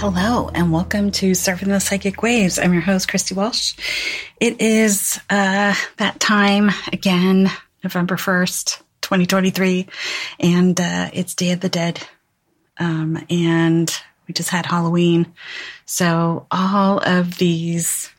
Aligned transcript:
Hello, 0.00 0.48
and 0.54 0.72
welcome 0.72 1.10
to 1.10 1.32
Surfing 1.32 1.66
the 1.66 1.78
Psychic 1.78 2.22
Waves. 2.22 2.58
I'm 2.58 2.72
your 2.72 2.80
host, 2.80 3.06
Christy 3.06 3.34
Walsh. 3.34 3.74
It 4.40 4.58
is 4.58 5.20
uh, 5.28 5.74
that 5.98 6.18
time 6.18 6.70
again, 6.90 7.50
November 7.84 8.16
1st, 8.16 8.80
2023, 9.02 9.86
and 10.40 10.80
uh, 10.80 11.10
it's 11.12 11.34
Day 11.34 11.52
of 11.52 11.60
the 11.60 11.68
Dead. 11.68 12.02
Um, 12.78 13.22
and 13.28 13.94
we 14.26 14.32
just 14.32 14.48
had 14.48 14.64
Halloween. 14.64 15.34
So, 15.84 16.46
all 16.50 17.00
of 17.04 17.36
these 17.36 18.10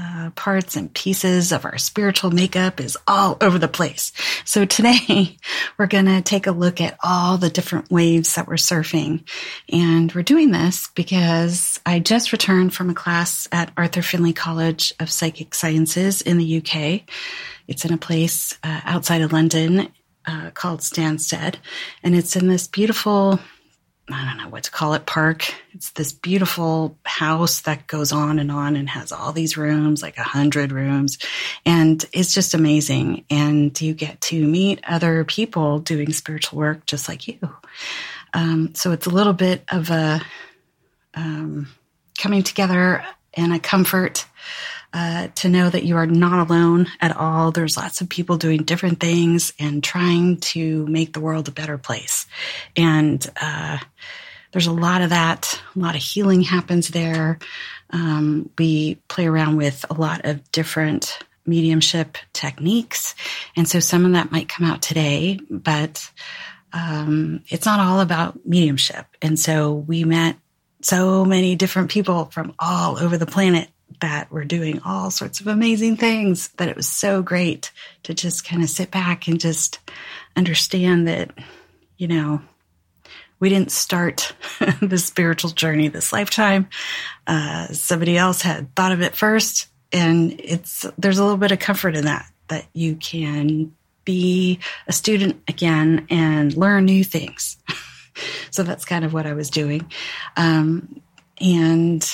uh, 0.00 0.30
parts 0.30 0.76
and 0.76 0.94
pieces 0.94 1.50
of 1.50 1.64
our 1.64 1.76
spiritual 1.78 2.30
makeup 2.30 2.80
is 2.80 2.96
all 3.06 3.36
over 3.40 3.58
the 3.58 3.68
place. 3.68 4.12
So 4.44 4.64
today 4.64 5.36
we're 5.78 5.86
going 5.86 6.06
to 6.06 6.22
take 6.22 6.46
a 6.46 6.52
look 6.52 6.80
at 6.80 6.96
all 7.02 7.36
the 7.36 7.50
different 7.50 7.90
waves 7.90 8.34
that 8.34 8.46
we're 8.46 8.54
surfing. 8.54 9.28
And 9.72 10.12
we're 10.12 10.22
doing 10.22 10.52
this 10.52 10.88
because 10.94 11.80
I 11.84 11.98
just 11.98 12.32
returned 12.32 12.74
from 12.74 12.90
a 12.90 12.94
class 12.94 13.48
at 13.50 13.72
Arthur 13.76 14.02
Findlay 14.02 14.32
College 14.32 14.92
of 15.00 15.10
Psychic 15.10 15.54
Sciences 15.54 16.22
in 16.22 16.38
the 16.38 16.58
UK. 16.58 17.02
It's 17.66 17.84
in 17.84 17.92
a 17.92 17.98
place 17.98 18.56
uh, 18.62 18.80
outside 18.84 19.22
of 19.22 19.32
London 19.32 19.88
uh, 20.26 20.50
called 20.50 20.80
Stansted. 20.80 21.56
And 22.02 22.14
it's 22.14 22.36
in 22.36 22.46
this 22.46 22.68
beautiful 22.68 23.40
I 24.10 24.24
don't 24.24 24.38
know 24.38 24.48
what 24.48 24.64
to 24.64 24.70
call 24.70 24.94
it, 24.94 25.06
park. 25.06 25.54
It's 25.72 25.90
this 25.90 26.12
beautiful 26.12 26.96
house 27.04 27.60
that 27.62 27.86
goes 27.86 28.10
on 28.10 28.38
and 28.38 28.50
on 28.50 28.76
and 28.76 28.88
has 28.88 29.12
all 29.12 29.32
these 29.32 29.56
rooms, 29.56 30.02
like 30.02 30.16
a 30.16 30.22
hundred 30.22 30.72
rooms. 30.72 31.18
And 31.66 32.02
it's 32.12 32.32
just 32.32 32.54
amazing. 32.54 33.24
And 33.28 33.78
you 33.80 33.92
get 33.94 34.20
to 34.22 34.46
meet 34.46 34.80
other 34.86 35.24
people 35.24 35.80
doing 35.80 36.12
spiritual 36.12 36.58
work 36.58 36.86
just 36.86 37.08
like 37.08 37.28
you. 37.28 37.38
Um, 38.32 38.74
so 38.74 38.92
it's 38.92 39.06
a 39.06 39.10
little 39.10 39.32
bit 39.34 39.62
of 39.68 39.90
a 39.90 40.20
um, 41.14 41.68
coming 42.18 42.42
together 42.42 43.04
and 43.34 43.52
a 43.52 43.58
comfort 43.58 44.26
uh, 44.92 45.28
to 45.34 45.48
know 45.48 45.68
that 45.68 45.84
you 45.84 45.96
are 45.96 46.06
not 46.06 46.48
alone 46.48 46.86
at 47.00 47.16
all. 47.16 47.50
There's 47.50 47.76
lots 47.76 48.00
of 48.00 48.08
people 48.08 48.36
doing 48.36 48.62
different 48.62 49.00
things 49.00 49.52
and 49.58 49.84
trying 49.84 50.38
to 50.38 50.86
make 50.86 51.12
the 51.12 51.20
world 51.20 51.48
a 51.48 51.52
better 51.52 51.78
place. 51.78 52.26
And 52.76 53.24
uh, 53.40 53.78
there's 54.52 54.66
a 54.66 54.72
lot 54.72 55.02
of 55.02 55.10
that. 55.10 55.60
A 55.76 55.78
lot 55.78 55.94
of 55.94 56.02
healing 56.02 56.42
happens 56.42 56.88
there. 56.88 57.38
Um, 57.90 58.50
we 58.58 58.96
play 59.08 59.26
around 59.26 59.56
with 59.56 59.84
a 59.90 59.94
lot 59.94 60.24
of 60.24 60.50
different 60.52 61.18
mediumship 61.46 62.18
techniques. 62.32 63.14
And 63.56 63.68
so 63.68 63.80
some 63.80 64.04
of 64.04 64.12
that 64.12 64.30
might 64.30 64.48
come 64.48 64.66
out 64.66 64.82
today, 64.82 65.40
but 65.50 66.10
um, 66.72 67.42
it's 67.48 67.66
not 67.66 67.80
all 67.80 68.00
about 68.00 68.46
mediumship. 68.46 69.06
And 69.22 69.38
so 69.38 69.72
we 69.72 70.04
met 70.04 70.36
so 70.82 71.24
many 71.24 71.56
different 71.56 71.90
people 71.90 72.26
from 72.26 72.54
all 72.58 72.98
over 72.98 73.16
the 73.16 73.26
planet 73.26 73.68
that 74.00 74.30
were 74.30 74.44
doing 74.44 74.80
all 74.84 75.10
sorts 75.10 75.40
of 75.40 75.46
amazing 75.46 75.96
things 75.96 76.48
that 76.56 76.68
it 76.68 76.76
was 76.76 76.88
so 76.88 77.22
great 77.22 77.72
to 78.04 78.14
just 78.14 78.44
kind 78.44 78.62
of 78.62 78.70
sit 78.70 78.90
back 78.90 79.26
and 79.26 79.40
just 79.40 79.80
understand 80.36 81.08
that, 81.08 81.30
you 81.96 82.06
know, 82.06 82.40
we 83.40 83.48
didn't 83.48 83.72
start 83.72 84.34
the 84.82 84.98
spiritual 84.98 85.50
journey 85.50 85.88
this 85.88 86.12
lifetime. 86.12 86.68
Uh, 87.26 87.68
somebody 87.68 88.16
else 88.16 88.42
had 88.42 88.74
thought 88.74 88.92
of 88.92 89.02
it 89.02 89.16
first. 89.16 89.68
And 89.92 90.38
it's, 90.38 90.84
there's 90.98 91.18
a 91.18 91.22
little 91.22 91.38
bit 91.38 91.52
of 91.52 91.58
comfort 91.58 91.96
in 91.96 92.04
that, 92.04 92.26
that 92.48 92.66
you 92.74 92.96
can 92.96 93.72
be 94.04 94.58
a 94.86 94.92
student 94.92 95.42
again 95.48 96.06
and 96.10 96.56
learn 96.56 96.84
new 96.84 97.04
things. 97.04 97.56
so 98.50 98.62
that's 98.62 98.84
kind 98.84 99.04
of 99.04 99.12
what 99.12 99.26
I 99.26 99.34
was 99.34 99.50
doing. 99.50 99.90
Um, 100.36 101.00
and 101.40 102.06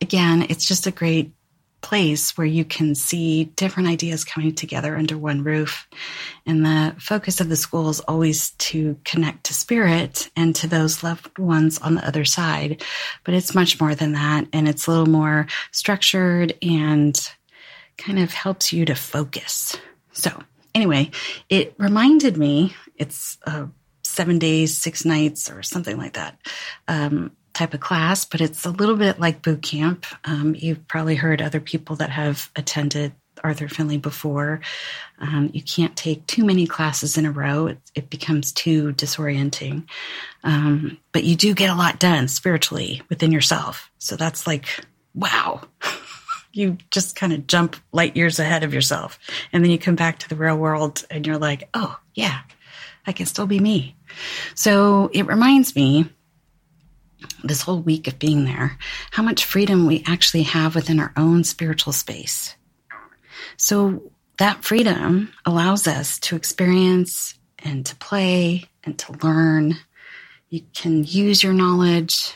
again, 0.00 0.46
it's 0.48 0.66
just 0.66 0.86
a 0.86 0.92
great 0.92 1.32
place 1.80 2.36
where 2.36 2.46
you 2.46 2.64
can 2.64 2.94
see 2.94 3.44
different 3.44 3.88
ideas 3.88 4.24
coming 4.24 4.54
together 4.54 4.96
under 4.96 5.16
one 5.16 5.44
roof. 5.44 5.86
And 6.44 6.64
the 6.64 6.94
focus 6.98 7.40
of 7.40 7.48
the 7.48 7.56
school 7.56 7.88
is 7.88 8.00
always 8.00 8.50
to 8.50 8.98
connect 9.04 9.44
to 9.44 9.54
spirit 9.54 10.30
and 10.36 10.54
to 10.56 10.66
those 10.66 11.02
loved 11.02 11.38
ones 11.38 11.78
on 11.78 11.94
the 11.94 12.06
other 12.06 12.24
side. 12.24 12.82
But 13.24 13.34
it's 13.34 13.54
much 13.54 13.80
more 13.80 13.94
than 13.94 14.12
that. 14.12 14.46
And 14.52 14.68
it's 14.68 14.86
a 14.86 14.90
little 14.90 15.06
more 15.06 15.46
structured 15.70 16.54
and 16.62 17.18
kind 17.96 18.18
of 18.18 18.32
helps 18.32 18.72
you 18.72 18.84
to 18.86 18.94
focus. 18.94 19.76
So, 20.12 20.42
anyway, 20.74 21.10
it 21.48 21.74
reminded 21.78 22.36
me 22.36 22.74
it's 22.96 23.38
uh, 23.46 23.66
seven 24.02 24.38
days, 24.38 24.76
six 24.76 25.04
nights, 25.04 25.50
or 25.50 25.62
something 25.62 25.96
like 25.96 26.14
that. 26.14 26.38
Um, 26.88 27.32
type 27.58 27.74
of 27.74 27.80
class, 27.80 28.24
but 28.24 28.40
it's 28.40 28.64
a 28.64 28.70
little 28.70 28.94
bit 28.94 29.18
like 29.18 29.42
boot 29.42 29.62
camp. 29.62 30.06
Um, 30.24 30.54
you've 30.56 30.86
probably 30.86 31.16
heard 31.16 31.42
other 31.42 31.60
people 31.60 31.96
that 31.96 32.10
have 32.10 32.50
attended 32.54 33.12
Arthur 33.42 33.68
Findlay 33.68 33.98
before. 33.98 34.60
Um, 35.18 35.50
you 35.52 35.62
can't 35.62 35.96
take 35.96 36.26
too 36.26 36.44
many 36.44 36.66
classes 36.66 37.18
in 37.18 37.26
a 37.26 37.32
row, 37.32 37.66
it, 37.66 37.78
it 37.94 38.10
becomes 38.10 38.52
too 38.52 38.92
disorienting. 38.92 39.88
Um, 40.44 40.98
but 41.12 41.24
you 41.24 41.34
do 41.34 41.52
get 41.52 41.70
a 41.70 41.74
lot 41.74 41.98
done 41.98 42.28
spiritually 42.28 43.02
within 43.08 43.32
yourself. 43.32 43.90
So 43.98 44.16
that's 44.16 44.46
like, 44.46 44.66
wow. 45.14 45.62
you 46.52 46.78
just 46.90 47.16
kind 47.16 47.32
of 47.32 47.46
jump 47.46 47.76
light 47.92 48.16
years 48.16 48.38
ahead 48.38 48.62
of 48.62 48.72
yourself. 48.72 49.18
And 49.52 49.64
then 49.64 49.70
you 49.70 49.78
come 49.78 49.96
back 49.96 50.20
to 50.20 50.28
the 50.28 50.36
real 50.36 50.56
world 50.56 51.04
and 51.10 51.26
you're 51.26 51.38
like, 51.38 51.68
oh, 51.74 51.98
yeah, 52.14 52.40
I 53.06 53.12
can 53.12 53.26
still 53.26 53.46
be 53.46 53.58
me. 53.58 53.96
So 54.54 55.10
it 55.12 55.26
reminds 55.26 55.76
me 55.76 56.08
this 57.42 57.62
whole 57.62 57.80
week 57.80 58.06
of 58.06 58.18
being 58.18 58.44
there, 58.44 58.78
how 59.10 59.22
much 59.22 59.44
freedom 59.44 59.86
we 59.86 60.02
actually 60.06 60.44
have 60.44 60.74
within 60.74 61.00
our 61.00 61.12
own 61.16 61.44
spiritual 61.44 61.92
space. 61.92 62.54
So 63.56 64.10
that 64.38 64.64
freedom 64.64 65.32
allows 65.44 65.86
us 65.86 66.18
to 66.20 66.36
experience 66.36 67.34
and 67.58 67.84
to 67.86 67.96
play 67.96 68.64
and 68.84 68.98
to 68.98 69.12
learn. 69.24 69.76
You 70.48 70.62
can 70.74 71.04
use 71.04 71.42
your 71.42 71.52
knowledge 71.52 72.32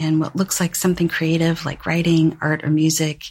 and 0.00 0.20
what 0.20 0.36
looks 0.36 0.60
like 0.60 0.74
something 0.74 1.08
creative 1.08 1.64
like 1.64 1.86
writing, 1.86 2.36
art, 2.40 2.64
or 2.64 2.70
music. 2.70 3.24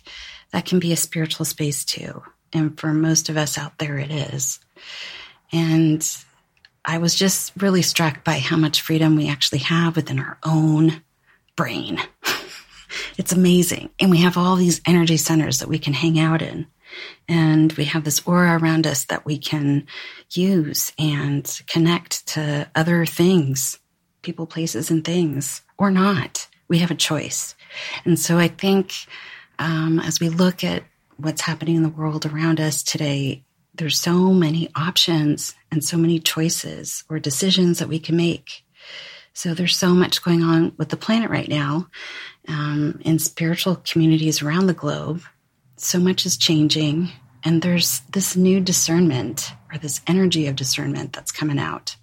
That 0.52 0.66
can 0.66 0.80
be 0.80 0.94
a 0.94 0.98
spiritual 0.98 1.46
space 1.46 1.84
too. 1.84 2.24
And 2.54 2.80
for 2.80 2.94
most 2.94 3.30
of 3.30 3.38
us 3.38 3.58
out 3.58 3.78
there, 3.78 3.98
it 3.98 4.12
is. 4.12 4.60
And 5.52 6.08
I 6.86 6.98
was 6.98 7.16
just 7.16 7.54
really 7.58 7.82
struck 7.82 8.24
by 8.24 8.40
how 8.40 8.58
much 8.58 8.82
freedom 8.82 9.16
we 9.16 9.30
actually 9.30 9.60
have 9.60 9.96
within 9.96 10.20
our 10.20 10.38
own 10.44 11.02
brain. 11.56 12.00
it's 13.18 13.32
amazing. 13.32 13.90
And 14.00 14.12
we 14.12 14.20
have 14.20 14.38
all 14.38 14.56
these 14.56 14.82
energy 14.86 15.18
centers 15.18 15.60
that 15.60 15.70
we 15.70 15.80
can 15.80 15.94
hang 15.94 16.20
out 16.20 16.42
in. 16.42 16.68
And 17.28 17.72
we 17.74 17.86
have 17.86 18.04
this 18.04 18.22
aura 18.26 18.58
around 18.58 18.86
us 18.86 19.06
that 19.06 19.26
we 19.26 19.38
can 19.38 19.88
use 20.32 20.92
and 21.00 21.62
connect 21.68 22.28
to 22.28 22.70
other 22.76 23.06
things, 23.06 23.80
people, 24.22 24.46
places, 24.46 24.92
and 24.92 25.04
things, 25.04 25.62
or 25.78 25.90
not. 25.90 26.48
We 26.68 26.80
have 26.80 26.92
a 26.92 26.96
choice. 26.96 27.56
And 28.06 28.20
so 28.20 28.38
I 28.38 28.48
think 28.48 28.94
um, 29.58 30.00
as 30.00 30.20
we 30.20 30.30
look 30.30 30.64
at 30.64 30.84
what's 31.18 31.42
happening 31.42 31.76
in 31.78 31.84
the 31.84 31.90
world 31.90 32.26
around 32.26 32.60
us 32.60 32.84
today, 32.84 33.44
there's 33.76 34.00
so 34.00 34.34
many 34.34 34.70
options 34.76 35.56
and 35.72 35.84
so 35.84 35.98
many 35.98 36.20
choices 36.20 37.04
or 37.10 37.20
decisions 37.20 37.80
that 37.80 37.88
we 37.88 38.00
can 38.00 38.16
make. 38.16 38.64
So 39.34 39.54
there's 39.54 39.76
so 39.76 39.90
much 39.90 40.24
going 40.24 40.44
on 40.44 40.74
with 40.78 40.90
the 40.90 40.98
planet 40.98 41.30
right 41.30 41.48
now 41.48 41.88
um, 42.48 43.00
in 43.04 43.18
spiritual 43.18 43.78
communities 43.78 44.42
around 44.42 44.68
the 44.68 44.74
globe. 44.74 45.24
So 45.76 46.00
much 46.00 46.26
is 46.26 46.38
changing. 46.38 47.12
And 47.44 47.62
there's 47.62 48.02
this 48.12 48.36
new 48.36 48.60
discernment 48.62 49.52
or 49.72 49.80
this 49.80 50.02
energy 50.08 50.48
of 50.48 50.56
discernment 50.56 51.14
that's 51.14 51.32
coming 51.32 51.60
out. 51.60 51.96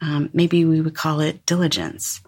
Um, 0.00 0.30
maybe 0.32 0.64
we 0.64 0.80
would 0.80 0.94
call 0.94 1.20
it 1.20 1.46
diligence, 1.46 2.20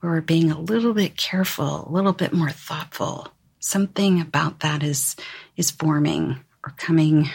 where 0.00 0.12
we're 0.12 0.20
being 0.20 0.50
a 0.50 0.60
little 0.60 0.94
bit 0.94 1.16
careful, 1.16 1.86
a 1.86 1.92
little 1.92 2.12
bit 2.12 2.32
more 2.32 2.50
thoughtful. 2.50 3.28
Something 3.58 4.20
about 4.20 4.60
that 4.60 4.82
is 4.82 5.16
is 5.56 5.72
forming 5.72 6.38
or 6.64 6.72
coming 6.76 7.28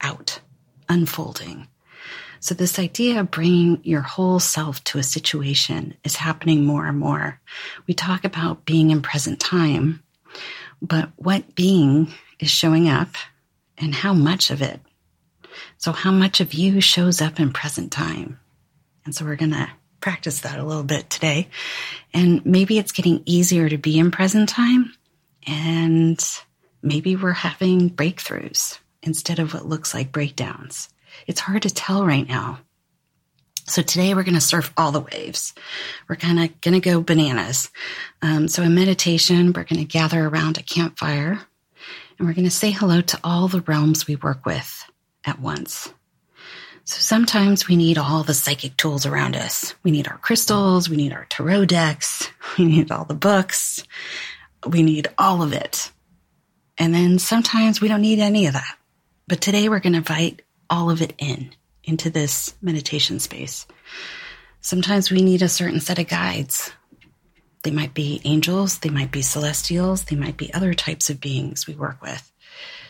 out, 0.00 0.40
unfolding. 0.88 1.68
So, 2.40 2.54
this 2.54 2.78
idea 2.78 3.20
of 3.20 3.30
bringing 3.30 3.80
your 3.82 4.02
whole 4.02 4.38
self 4.38 4.84
to 4.84 4.98
a 4.98 5.02
situation 5.02 5.94
is 6.04 6.16
happening 6.16 6.64
more 6.64 6.86
and 6.86 6.98
more. 6.98 7.40
We 7.86 7.94
talk 7.94 8.24
about 8.24 8.64
being 8.64 8.90
in 8.90 9.02
present 9.02 9.40
time. 9.40 10.02
but 10.82 11.10
what 11.16 11.54
being 11.54 12.12
is 12.38 12.50
showing 12.50 12.88
up 12.88 13.08
and 13.78 13.94
how 13.94 14.12
much 14.12 14.50
of 14.50 14.60
it. 14.60 14.80
So, 15.78 15.92
how 15.92 16.12
much 16.12 16.40
of 16.40 16.54
you 16.54 16.80
shows 16.80 17.20
up 17.20 17.40
in 17.40 17.52
present 17.52 17.90
time? 17.90 18.38
And 19.04 19.14
so, 19.14 19.24
we're 19.24 19.36
going 19.36 19.52
to 19.52 19.70
practice 20.00 20.40
that 20.40 20.58
a 20.58 20.64
little 20.64 20.84
bit 20.84 21.10
today. 21.10 21.48
And 22.12 22.44
maybe 22.44 22.78
it's 22.78 22.92
getting 22.92 23.22
easier 23.24 23.68
to 23.68 23.78
be 23.78 23.98
in 23.98 24.10
present 24.10 24.48
time. 24.48 24.92
And 25.46 26.22
maybe 26.82 27.16
we're 27.16 27.32
having 27.32 27.90
breakthroughs 27.90 28.78
instead 29.06 29.38
of 29.38 29.54
what 29.54 29.66
looks 29.66 29.94
like 29.94 30.12
breakdowns. 30.12 30.88
It's 31.26 31.40
hard 31.40 31.62
to 31.62 31.70
tell 31.70 32.04
right 32.04 32.28
now. 32.28 32.60
So 33.68 33.82
today 33.82 34.14
we're 34.14 34.22
going 34.22 34.34
to 34.34 34.40
surf 34.40 34.72
all 34.76 34.92
the 34.92 35.00
waves. 35.00 35.52
We're 36.08 36.16
kind 36.16 36.38
of 36.38 36.60
going 36.60 36.80
to 36.80 36.80
go 36.80 37.00
bananas. 37.00 37.70
Um, 38.22 38.46
so 38.46 38.62
in 38.62 38.74
meditation, 38.74 39.46
we're 39.46 39.64
going 39.64 39.80
to 39.80 39.84
gather 39.84 40.24
around 40.24 40.58
a 40.58 40.62
campfire 40.62 41.40
and 42.18 42.26
we're 42.26 42.34
going 42.34 42.44
to 42.44 42.50
say 42.50 42.70
hello 42.70 43.00
to 43.00 43.20
all 43.24 43.48
the 43.48 43.62
realms 43.62 44.06
we 44.06 44.16
work 44.16 44.46
with 44.46 44.84
at 45.24 45.40
once. 45.40 45.92
So 46.84 47.00
sometimes 47.00 47.66
we 47.66 47.74
need 47.74 47.98
all 47.98 48.22
the 48.22 48.32
psychic 48.32 48.76
tools 48.76 49.06
around 49.06 49.34
us. 49.36 49.74
We 49.82 49.90
need 49.90 50.06
our 50.06 50.18
crystals. 50.18 50.88
We 50.88 50.96
need 50.96 51.12
our 51.12 51.26
tarot 51.28 51.66
decks. 51.66 52.30
We 52.58 52.64
need 52.64 52.90
all 52.90 53.04
the 53.04 53.12
books. 53.12 53.82
We 54.66 54.82
need 54.82 55.08
all 55.18 55.42
of 55.42 55.52
it. 55.52 55.90
And 56.78 56.94
then 56.94 57.18
sometimes 57.18 57.82
we 57.82 57.88
don't 57.88 58.00
need 58.00 58.18
any 58.18 58.46
of 58.46 58.54
that. 58.54 58.78
But 59.28 59.40
today 59.40 59.68
we're 59.68 59.80
going 59.80 59.94
to 59.94 59.98
invite 59.98 60.42
all 60.70 60.88
of 60.88 61.02
it 61.02 61.12
in 61.18 61.50
into 61.82 62.10
this 62.10 62.54
meditation 62.62 63.18
space. 63.18 63.66
Sometimes 64.60 65.10
we 65.10 65.22
need 65.22 65.42
a 65.42 65.48
certain 65.48 65.80
set 65.80 65.98
of 65.98 66.08
guides. 66.08 66.72
They 67.62 67.70
might 67.72 67.94
be 67.94 68.20
angels, 68.24 68.78
they 68.78 68.88
might 68.88 69.10
be 69.10 69.22
celestials, 69.22 70.04
they 70.04 70.14
might 70.16 70.36
be 70.36 70.54
other 70.54 70.74
types 70.74 71.10
of 71.10 71.20
beings 71.20 71.66
we 71.66 71.74
work 71.74 72.00
with. 72.00 72.30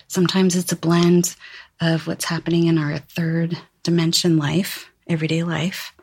Sometimes 0.09 0.57
it's 0.57 0.73
a 0.73 0.77
blend 0.77 1.35
of 1.81 2.07
what's 2.07 2.27
happening 2.27 2.67
in 2.67 2.77
our 2.77 2.99
third 2.99 3.57
dimension 3.83 4.37
life, 4.37 4.91
everyday 5.07 5.43
life, 5.43 5.95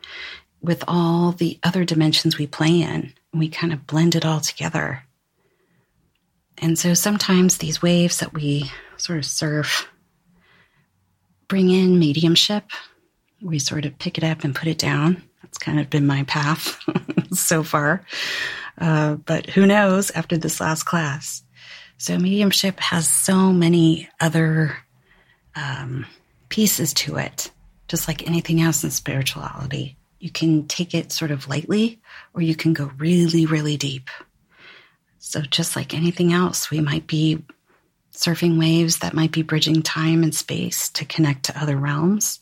with 0.60 0.82
all 0.88 1.30
the 1.30 1.60
other 1.62 1.84
dimensions 1.84 2.38
we 2.38 2.48
play 2.48 2.80
in. 2.80 3.12
We 3.32 3.48
kind 3.48 3.72
of 3.72 3.86
blend 3.86 4.16
it 4.16 4.24
all 4.24 4.40
together. 4.40 5.04
And 6.58 6.76
so 6.76 6.94
sometimes 6.94 7.58
these 7.58 7.82
waves 7.82 8.18
that 8.18 8.32
we 8.32 8.70
sort 8.96 9.18
of 9.18 9.26
surf 9.26 9.88
bring 11.48 11.70
in 11.70 11.98
mediumship. 11.98 12.64
We 13.42 13.58
sort 13.58 13.84
of 13.84 13.98
pick 13.98 14.18
it 14.18 14.24
up 14.24 14.44
and 14.44 14.54
put 14.54 14.68
it 14.68 14.78
down. 14.78 15.22
That's 15.42 15.58
kind 15.58 15.78
of 15.78 15.90
been 15.90 16.06
my 16.06 16.24
path 16.24 16.78
so 17.32 17.62
far. 17.62 18.04
Uh, 18.78 19.14
but 19.14 19.50
who 19.50 19.66
knows 19.66 20.10
after 20.10 20.36
this 20.36 20.60
last 20.60 20.84
class? 20.84 21.42
So, 21.96 22.18
mediumship 22.18 22.80
has 22.80 23.08
so 23.08 23.52
many 23.52 24.08
other 24.20 24.76
um, 25.54 26.06
pieces 26.48 26.92
to 26.94 27.16
it, 27.16 27.50
just 27.88 28.08
like 28.08 28.26
anything 28.26 28.60
else 28.60 28.82
in 28.82 28.90
spirituality. 28.90 29.96
You 30.18 30.30
can 30.30 30.66
take 30.66 30.94
it 30.94 31.12
sort 31.12 31.30
of 31.30 31.48
lightly, 31.48 32.00
or 32.34 32.42
you 32.42 32.56
can 32.56 32.72
go 32.72 32.90
really, 32.98 33.46
really 33.46 33.76
deep. 33.76 34.10
So, 35.18 35.40
just 35.40 35.76
like 35.76 35.94
anything 35.94 36.32
else, 36.32 36.70
we 36.70 36.80
might 36.80 37.06
be 37.06 37.44
surfing 38.14 38.58
waves 38.58 38.98
that 38.98 39.14
might 39.14 39.32
be 39.32 39.42
bridging 39.42 39.82
time 39.82 40.22
and 40.22 40.34
space 40.34 40.88
to 40.90 41.04
connect 41.04 41.44
to 41.44 41.60
other 41.60 41.76
realms. 41.76 42.40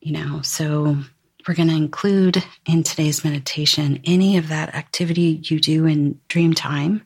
You 0.00 0.12
know, 0.12 0.40
so 0.42 0.96
we're 1.46 1.54
going 1.54 1.68
to 1.68 1.76
include 1.76 2.42
in 2.66 2.82
today's 2.82 3.24
meditation 3.24 4.00
any 4.04 4.36
of 4.36 4.48
that 4.48 4.74
activity 4.74 5.40
you 5.44 5.60
do 5.60 5.86
in 5.86 6.20
dream 6.28 6.54
time. 6.54 7.02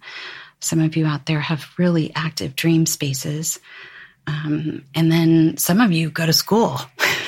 Some 0.60 0.80
of 0.80 0.96
you 0.96 1.06
out 1.06 1.26
there 1.26 1.40
have 1.40 1.66
really 1.76 2.12
active 2.14 2.56
dream 2.56 2.86
spaces. 2.86 3.58
Um, 4.26 4.84
and 4.94 5.12
then 5.12 5.56
some 5.58 5.80
of 5.80 5.92
you 5.92 6.10
go 6.10 6.24
to 6.24 6.32
school 6.32 6.80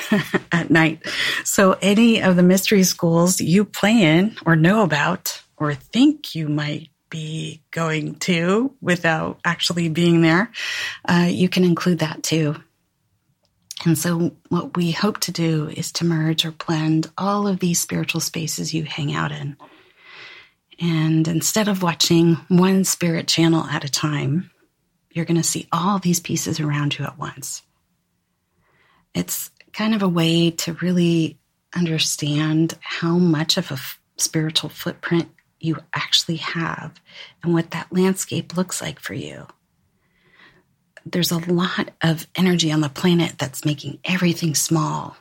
at 0.51 0.71
night. 0.71 1.05
So 1.43 1.77
any 1.81 2.21
of 2.21 2.35
the 2.35 2.43
mystery 2.43 2.83
schools 2.83 3.39
you 3.39 3.65
play 3.65 4.01
in 4.01 4.35
or 4.45 4.55
know 4.55 4.81
about 4.81 5.41
or 5.57 5.73
think 5.73 6.33
you 6.33 6.47
might 6.47 6.89
be 7.09 7.61
going 7.71 8.15
to 8.15 8.73
without 8.81 9.39
actually 9.45 9.89
being 9.89 10.21
there, 10.21 10.51
uh, 11.07 11.27
you 11.29 11.49
can 11.49 11.63
include 11.63 11.99
that 11.99 12.23
too. 12.23 12.55
And 13.85 13.97
so, 13.97 14.31
what 14.49 14.75
we 14.75 14.91
hope 14.91 15.19
to 15.21 15.31
do 15.31 15.69
is 15.69 15.91
to 15.93 16.05
merge 16.05 16.45
or 16.45 16.51
blend 16.51 17.11
all 17.17 17.47
of 17.47 17.59
these 17.59 17.79
spiritual 17.79 18.21
spaces 18.21 18.73
you 18.73 18.83
hang 18.83 19.13
out 19.13 19.31
in. 19.31 19.55
And 20.79 21.27
instead 21.27 21.67
of 21.67 21.83
watching 21.83 22.35
one 22.47 22.83
spirit 22.83 23.27
channel 23.27 23.63
at 23.63 23.83
a 23.83 23.89
time, 23.89 24.51
you're 25.11 25.25
going 25.25 25.37
to 25.37 25.43
see 25.43 25.67
all 25.71 25.99
these 25.99 26.19
pieces 26.19 26.59
around 26.59 26.97
you 26.97 27.05
at 27.05 27.17
once. 27.17 27.63
It's 29.13 29.49
kind 29.73 29.95
of 29.95 30.03
a 30.03 30.09
way 30.09 30.51
to 30.51 30.73
really 30.73 31.39
understand 31.75 32.75
how 32.81 33.17
much 33.17 33.57
of 33.57 33.71
a 33.71 33.75
f- 33.75 33.99
spiritual 34.17 34.69
footprint 34.69 35.29
you 35.59 35.77
actually 35.93 36.37
have 36.37 36.99
and 37.43 37.53
what 37.53 37.71
that 37.71 37.91
landscape 37.91 38.55
looks 38.55 38.81
like 38.81 38.99
for 38.99 39.13
you. 39.13 39.47
There's 41.05 41.31
a 41.31 41.51
lot 41.51 41.89
of 42.01 42.27
energy 42.35 42.71
on 42.71 42.81
the 42.81 42.89
planet 42.89 43.37
that's 43.37 43.65
making 43.65 43.99
everything 44.03 44.55
small, 44.55 45.15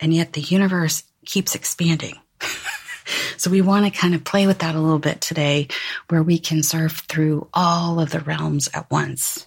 and 0.00 0.14
yet 0.14 0.32
the 0.32 0.40
universe 0.40 1.04
keeps 1.26 1.54
expanding. 1.54 2.14
so 3.36 3.50
we 3.50 3.60
want 3.60 3.84
to 3.84 3.98
kind 3.98 4.14
of 4.14 4.24
play 4.24 4.46
with 4.46 4.60
that 4.60 4.74
a 4.74 4.80
little 4.80 4.98
bit 4.98 5.20
today, 5.20 5.68
where 6.08 6.22
we 6.22 6.38
can 6.38 6.62
surf 6.62 7.04
through 7.08 7.48
all 7.52 8.00
of 8.00 8.10
the 8.10 8.20
realms 8.20 8.68
at 8.72 8.90
once. 8.90 9.46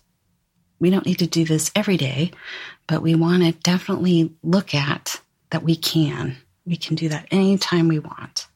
We 0.80 0.90
don't 0.92 1.06
need 1.06 1.20
to 1.20 1.28
do 1.28 1.44
this 1.44 1.72
every 1.76 1.98
day, 1.98 2.32
but 2.88 3.02
we 3.02 3.16
want 3.16 3.44
to 3.44 3.52
definitely 3.52 4.34
look 4.44 4.76
at 4.76 5.20
that 5.50 5.64
we 5.64 5.76
can. 5.76 6.38
We 6.66 6.78
can 6.78 6.96
do 6.96 7.10
that 7.10 7.28
anytime 7.32 7.88
we 7.88 8.00
want. 8.00 8.48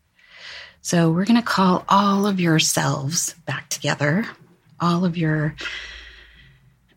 So 0.85 1.11
we're 1.11 1.23
going 1.23 1.39
to 1.39 1.47
call 1.47 1.85
all 1.87 2.27
of 2.27 2.41
yourselves 2.41 3.35
back 3.45 3.69
together, 3.69 4.25
all 4.81 5.05
of 5.05 5.15
your 5.15 5.55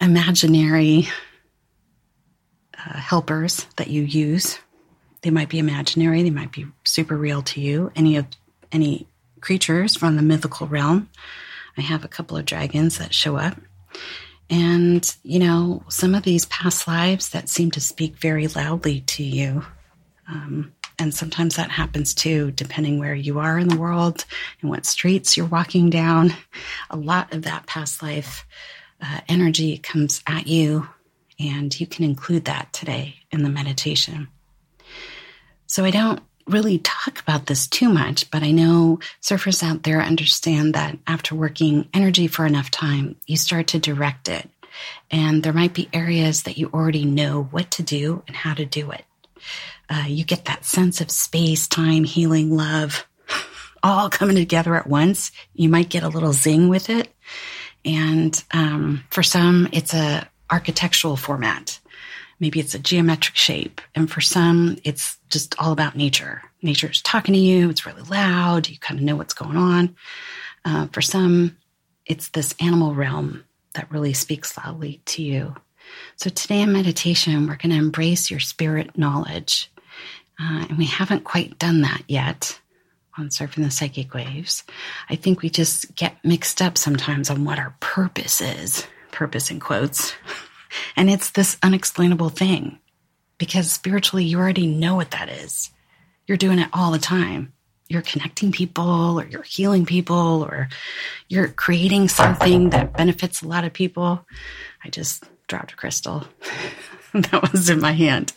imaginary 0.00 1.06
uh, 2.76 2.98
helpers 2.98 3.64
that 3.76 3.86
you 3.86 4.02
use. 4.02 4.58
They 5.22 5.30
might 5.30 5.48
be 5.48 5.60
imaginary, 5.60 6.24
they 6.24 6.30
might 6.30 6.50
be 6.50 6.66
super 6.82 7.16
real 7.16 7.42
to 7.42 7.60
you. 7.60 7.92
Any 7.94 8.16
of 8.16 8.26
any 8.72 9.06
creatures 9.40 9.96
from 9.96 10.16
the 10.16 10.22
mythical 10.22 10.66
realm. 10.66 11.08
I 11.78 11.82
have 11.82 12.04
a 12.04 12.08
couple 12.08 12.36
of 12.36 12.44
dragons 12.44 12.98
that 12.98 13.14
show 13.14 13.36
up. 13.36 13.56
And, 14.50 15.08
you 15.22 15.38
know, 15.38 15.84
some 15.88 16.16
of 16.16 16.24
these 16.24 16.46
past 16.46 16.88
lives 16.88 17.28
that 17.28 17.48
seem 17.48 17.70
to 17.70 17.80
speak 17.80 18.16
very 18.16 18.48
loudly 18.48 19.02
to 19.02 19.22
you. 19.22 19.64
Um, 20.28 20.72
and 20.98 21.14
sometimes 21.14 21.56
that 21.56 21.70
happens 21.70 22.14
too, 22.14 22.50
depending 22.52 22.98
where 22.98 23.14
you 23.14 23.38
are 23.38 23.58
in 23.58 23.68
the 23.68 23.76
world 23.76 24.24
and 24.60 24.70
what 24.70 24.86
streets 24.86 25.36
you're 25.36 25.46
walking 25.46 25.90
down. 25.90 26.32
A 26.90 26.96
lot 26.96 27.34
of 27.34 27.42
that 27.42 27.66
past 27.66 28.02
life 28.02 28.46
uh, 29.00 29.20
energy 29.28 29.76
comes 29.78 30.22
at 30.26 30.46
you, 30.46 30.88
and 31.38 31.78
you 31.78 31.86
can 31.86 32.04
include 32.04 32.46
that 32.46 32.72
today 32.72 33.16
in 33.30 33.42
the 33.42 33.50
meditation. 33.50 34.28
So 35.66 35.84
I 35.84 35.90
don't 35.90 36.20
really 36.46 36.78
talk 36.78 37.20
about 37.20 37.46
this 37.46 37.66
too 37.66 37.88
much, 37.88 38.30
but 38.30 38.42
I 38.42 38.52
know 38.52 39.00
surfers 39.20 39.62
out 39.62 39.82
there 39.82 40.00
understand 40.00 40.74
that 40.74 40.96
after 41.06 41.34
working 41.34 41.88
energy 41.92 42.28
for 42.28 42.46
enough 42.46 42.70
time, 42.70 43.16
you 43.26 43.36
start 43.36 43.66
to 43.68 43.78
direct 43.78 44.28
it. 44.28 44.48
And 45.10 45.42
there 45.42 45.52
might 45.52 45.74
be 45.74 45.88
areas 45.92 46.44
that 46.44 46.56
you 46.56 46.70
already 46.72 47.04
know 47.04 47.42
what 47.50 47.70
to 47.72 47.82
do 47.82 48.22
and 48.26 48.36
how 48.36 48.54
to 48.54 48.64
do 48.64 48.92
it 48.92 49.04
uh, 49.88 50.04
you 50.06 50.24
get 50.24 50.46
that 50.46 50.64
sense 50.64 51.00
of 51.00 51.10
space, 51.10 51.68
time, 51.68 52.04
healing, 52.04 52.56
love, 52.56 53.06
all 53.82 54.10
coming 54.10 54.36
together 54.36 54.74
at 54.74 54.86
once. 54.86 55.30
You 55.54 55.68
might 55.68 55.88
get 55.88 56.02
a 56.02 56.08
little 56.08 56.32
zing 56.32 56.68
with 56.68 56.90
it. 56.90 57.08
And 57.84 58.42
um, 58.50 59.04
for 59.10 59.22
some, 59.22 59.68
it's 59.72 59.94
a 59.94 60.28
architectural 60.50 61.16
format. 61.16 61.78
Maybe 62.38 62.60
it's 62.60 62.74
a 62.74 62.78
geometric 62.78 63.36
shape. 63.36 63.80
And 63.94 64.10
for 64.10 64.20
some, 64.20 64.76
it's 64.84 65.18
just 65.30 65.58
all 65.58 65.72
about 65.72 65.96
nature. 65.96 66.42
Nature's 66.62 67.00
talking 67.00 67.34
to 67.34 67.40
you. 67.40 67.70
It's 67.70 67.86
really 67.86 68.02
loud. 68.02 68.68
You 68.68 68.78
kind 68.78 68.98
of 68.98 69.04
know 69.04 69.16
what's 69.16 69.34
going 69.34 69.56
on. 69.56 69.96
Uh, 70.64 70.88
for 70.92 71.00
some, 71.00 71.56
it's 72.04 72.28
this 72.30 72.54
animal 72.60 72.94
realm 72.94 73.44
that 73.74 73.90
really 73.90 74.12
speaks 74.12 74.56
loudly 74.56 75.00
to 75.06 75.22
you. 75.22 75.54
So 76.16 76.30
today 76.30 76.62
in 76.62 76.72
meditation, 76.72 77.46
we're 77.46 77.56
going 77.56 77.70
to 77.70 77.76
embrace 77.76 78.30
your 78.30 78.40
spirit 78.40 78.98
knowledge. 78.98 79.70
Uh, 80.40 80.66
and 80.68 80.78
we 80.78 80.84
haven't 80.86 81.24
quite 81.24 81.58
done 81.58 81.82
that 81.82 82.02
yet 82.08 82.60
on 83.18 83.28
surfing 83.30 83.64
the 83.64 83.70
psychic 83.70 84.12
waves. 84.12 84.64
I 85.08 85.16
think 85.16 85.40
we 85.40 85.48
just 85.48 85.94
get 85.94 86.16
mixed 86.22 86.60
up 86.60 86.76
sometimes 86.76 87.30
on 87.30 87.44
what 87.44 87.58
our 87.58 87.74
purpose 87.80 88.40
is, 88.42 88.86
purpose 89.12 89.50
in 89.50 89.60
quotes. 89.60 90.14
And 90.96 91.08
it's 91.08 91.30
this 91.30 91.56
unexplainable 91.62 92.28
thing 92.30 92.80
because 93.38 93.70
spiritually, 93.70 94.24
you 94.24 94.36
already 94.38 94.66
know 94.66 94.96
what 94.96 95.12
that 95.12 95.28
is. 95.28 95.70
You're 96.26 96.36
doing 96.36 96.58
it 96.58 96.68
all 96.72 96.90
the 96.90 96.98
time. 96.98 97.52
you're 97.88 98.02
connecting 98.02 98.50
people 98.50 99.20
or 99.20 99.26
you're 99.26 99.42
healing 99.42 99.86
people 99.86 100.42
or 100.42 100.68
you're 101.28 101.48
creating 101.48 102.08
something 102.08 102.70
that 102.70 102.96
benefits 102.96 103.42
a 103.42 103.48
lot 103.48 103.64
of 103.64 103.72
people. 103.72 104.26
I 104.84 104.88
just 104.88 105.24
dropped 105.46 105.72
a 105.72 105.76
crystal 105.76 106.24
that 107.30 107.52
was 107.52 107.70
in 107.70 107.80
my 107.80 107.92
hand. 107.92 108.32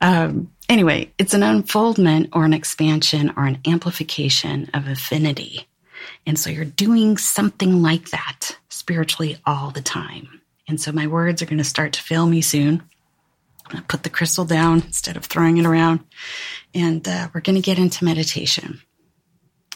Um, 0.00 0.52
anyway, 0.68 1.12
it's 1.18 1.34
an 1.34 1.42
unfoldment 1.42 2.30
or 2.32 2.44
an 2.44 2.52
expansion 2.52 3.32
or 3.36 3.46
an 3.46 3.58
amplification 3.66 4.70
of 4.74 4.86
affinity. 4.86 5.66
And 6.26 6.38
so 6.38 6.50
you're 6.50 6.64
doing 6.64 7.16
something 7.16 7.82
like 7.82 8.10
that 8.10 8.56
spiritually 8.68 9.38
all 9.46 9.70
the 9.70 9.82
time. 9.82 10.40
And 10.68 10.80
so 10.80 10.92
my 10.92 11.06
words 11.06 11.42
are 11.42 11.46
going 11.46 11.58
to 11.58 11.64
start 11.64 11.94
to 11.94 12.02
fail 12.02 12.26
me 12.26 12.40
soon. 12.40 12.82
I'm 13.64 13.72
going 13.72 13.82
to 13.82 13.88
put 13.88 14.02
the 14.02 14.10
crystal 14.10 14.44
down 14.44 14.82
instead 14.82 15.16
of 15.16 15.24
throwing 15.24 15.58
it 15.58 15.66
around. 15.66 16.00
And 16.74 17.06
uh, 17.06 17.28
we're 17.34 17.40
going 17.40 17.56
to 17.56 17.62
get 17.62 17.78
into 17.78 18.04
meditation. 18.04 18.80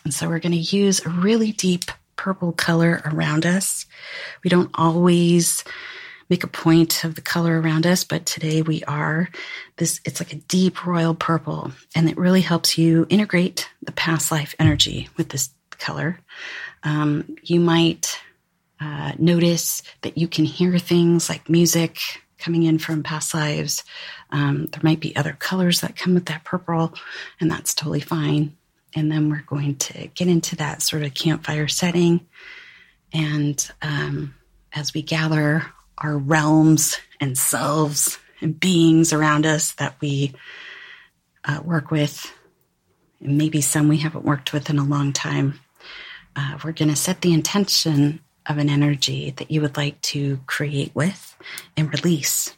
And 0.04 0.12
so 0.12 0.28
we're 0.28 0.40
going 0.40 0.52
to 0.52 0.58
use 0.58 1.04
a 1.04 1.08
really 1.08 1.52
deep 1.52 1.84
purple 2.16 2.52
color 2.52 3.02
around 3.04 3.46
us. 3.46 3.86
We 4.44 4.50
don't 4.50 4.70
always 4.74 5.64
make 6.32 6.44
a 6.44 6.46
point 6.46 7.04
of 7.04 7.14
the 7.14 7.20
color 7.20 7.60
around 7.60 7.86
us, 7.86 8.04
but 8.04 8.24
today 8.24 8.62
we 8.62 8.82
are. 8.84 9.28
This 9.76 10.00
it's 10.06 10.18
like 10.18 10.32
a 10.32 10.36
deep 10.36 10.86
royal 10.86 11.14
purple, 11.14 11.72
and 11.94 12.08
it 12.08 12.16
really 12.16 12.40
helps 12.40 12.78
you 12.78 13.06
integrate 13.10 13.68
the 13.82 13.92
past 13.92 14.32
life 14.32 14.54
energy 14.58 15.10
with 15.18 15.28
this 15.28 15.50
color. 15.72 16.18
Um, 16.84 17.36
you 17.42 17.60
might 17.60 18.18
uh, 18.80 19.12
notice 19.18 19.82
that 20.00 20.16
you 20.16 20.26
can 20.26 20.46
hear 20.46 20.78
things 20.78 21.28
like 21.28 21.50
music 21.50 21.98
coming 22.38 22.62
in 22.62 22.78
from 22.78 23.02
past 23.02 23.34
lives. 23.34 23.84
Um, 24.30 24.68
there 24.72 24.80
might 24.82 25.00
be 25.00 25.14
other 25.14 25.36
colors 25.38 25.82
that 25.82 25.96
come 25.96 26.14
with 26.14 26.24
that 26.26 26.44
purple, 26.44 26.94
and 27.40 27.50
that's 27.50 27.74
totally 27.74 28.00
fine. 28.00 28.56
And 28.94 29.12
then 29.12 29.28
we're 29.28 29.44
going 29.46 29.76
to 29.76 30.06
get 30.14 30.28
into 30.28 30.56
that 30.56 30.80
sort 30.80 31.02
of 31.02 31.12
campfire 31.12 31.68
setting. 31.68 32.26
And 33.12 33.70
um, 33.82 34.34
as 34.72 34.94
we 34.94 35.02
gather 35.02 35.66
our 36.02 36.18
realms 36.18 36.98
and 37.20 37.36
selves 37.38 38.18
and 38.40 38.58
beings 38.58 39.12
around 39.12 39.46
us 39.46 39.72
that 39.74 39.94
we 40.00 40.32
uh, 41.44 41.60
work 41.64 41.90
with, 41.90 42.32
and 43.20 43.38
maybe 43.38 43.60
some 43.60 43.88
we 43.88 43.98
haven't 43.98 44.24
worked 44.24 44.52
with 44.52 44.68
in 44.68 44.78
a 44.78 44.84
long 44.84 45.12
time, 45.12 45.60
uh, 46.34 46.58
we're 46.64 46.72
going 46.72 46.88
to 46.88 46.96
set 46.96 47.20
the 47.20 47.32
intention 47.32 48.20
of 48.46 48.58
an 48.58 48.68
energy 48.68 49.30
that 49.30 49.50
you 49.50 49.60
would 49.60 49.76
like 49.76 50.00
to 50.00 50.40
create 50.46 50.94
with 50.94 51.36
and 51.76 51.92
release 51.92 52.56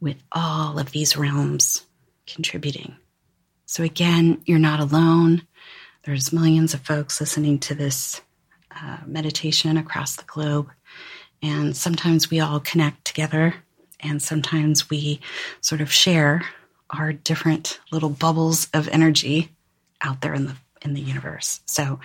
with 0.00 0.16
all 0.32 0.78
of 0.78 0.90
these 0.90 1.16
realms 1.16 1.86
contributing. 2.26 2.96
So, 3.66 3.82
again, 3.82 4.42
you're 4.46 4.58
not 4.58 4.80
alone. 4.80 5.42
There's 6.04 6.32
millions 6.32 6.74
of 6.74 6.80
folks 6.80 7.20
listening 7.20 7.58
to 7.60 7.74
this 7.74 8.20
uh, 8.70 8.98
meditation 9.06 9.76
across 9.76 10.16
the 10.16 10.24
globe. 10.24 10.68
And 11.42 11.76
sometimes 11.76 12.30
we 12.30 12.40
all 12.40 12.60
connect 12.60 13.04
together, 13.04 13.54
and 14.00 14.22
sometimes 14.22 14.88
we 14.88 15.20
sort 15.60 15.80
of 15.80 15.92
share 15.92 16.42
our 16.90 17.12
different 17.12 17.80
little 17.90 18.10
bubbles 18.10 18.68
of 18.72 18.88
energy 18.88 19.50
out 20.00 20.20
there 20.20 20.34
in 20.34 20.46
the 20.46 20.56
in 20.82 20.94
the 20.94 21.00
universe. 21.00 21.60
So 21.66 22.00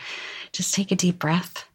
just 0.51 0.73
take 0.73 0.91
a 0.91 0.95
deep 0.95 1.19
breath. 1.19 1.65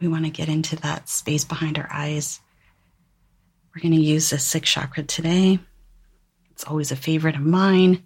We 0.00 0.08
want 0.08 0.24
to 0.24 0.30
get 0.30 0.48
into 0.48 0.76
that 0.76 1.08
space 1.08 1.44
behind 1.44 1.78
our 1.78 1.88
eyes. 1.92 2.40
We're 3.74 3.82
going 3.82 3.94
to 3.94 4.00
use 4.00 4.30
the 4.30 4.38
sixth 4.38 4.72
chakra 4.72 5.04
today. 5.04 5.58
It's 6.50 6.64
always 6.64 6.90
a 6.90 6.96
favorite 6.96 7.36
of 7.36 7.42
mine. 7.42 8.02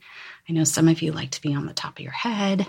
I 0.49 0.53
know 0.53 0.65
some 0.65 0.89
of 0.89 1.03
you 1.03 1.13
like 1.13 1.31
to 1.33 1.43
be 1.43 1.55
on 1.55 1.67
the 1.67 1.73
top 1.73 1.99
of 1.99 2.03
your 2.03 2.13
head, 2.13 2.67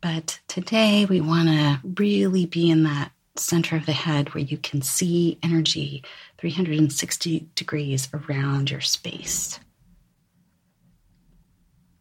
but 0.00 0.40
today 0.48 1.04
we 1.04 1.20
want 1.20 1.48
to 1.48 1.80
really 2.00 2.46
be 2.46 2.70
in 2.70 2.84
that 2.84 3.12
center 3.36 3.76
of 3.76 3.86
the 3.86 3.92
head 3.92 4.34
where 4.34 4.44
you 4.44 4.58
can 4.58 4.82
see 4.82 5.38
energy 5.42 6.02
360 6.38 7.48
degrees 7.54 8.08
around 8.12 8.70
your 8.70 8.80
space. 8.80 9.58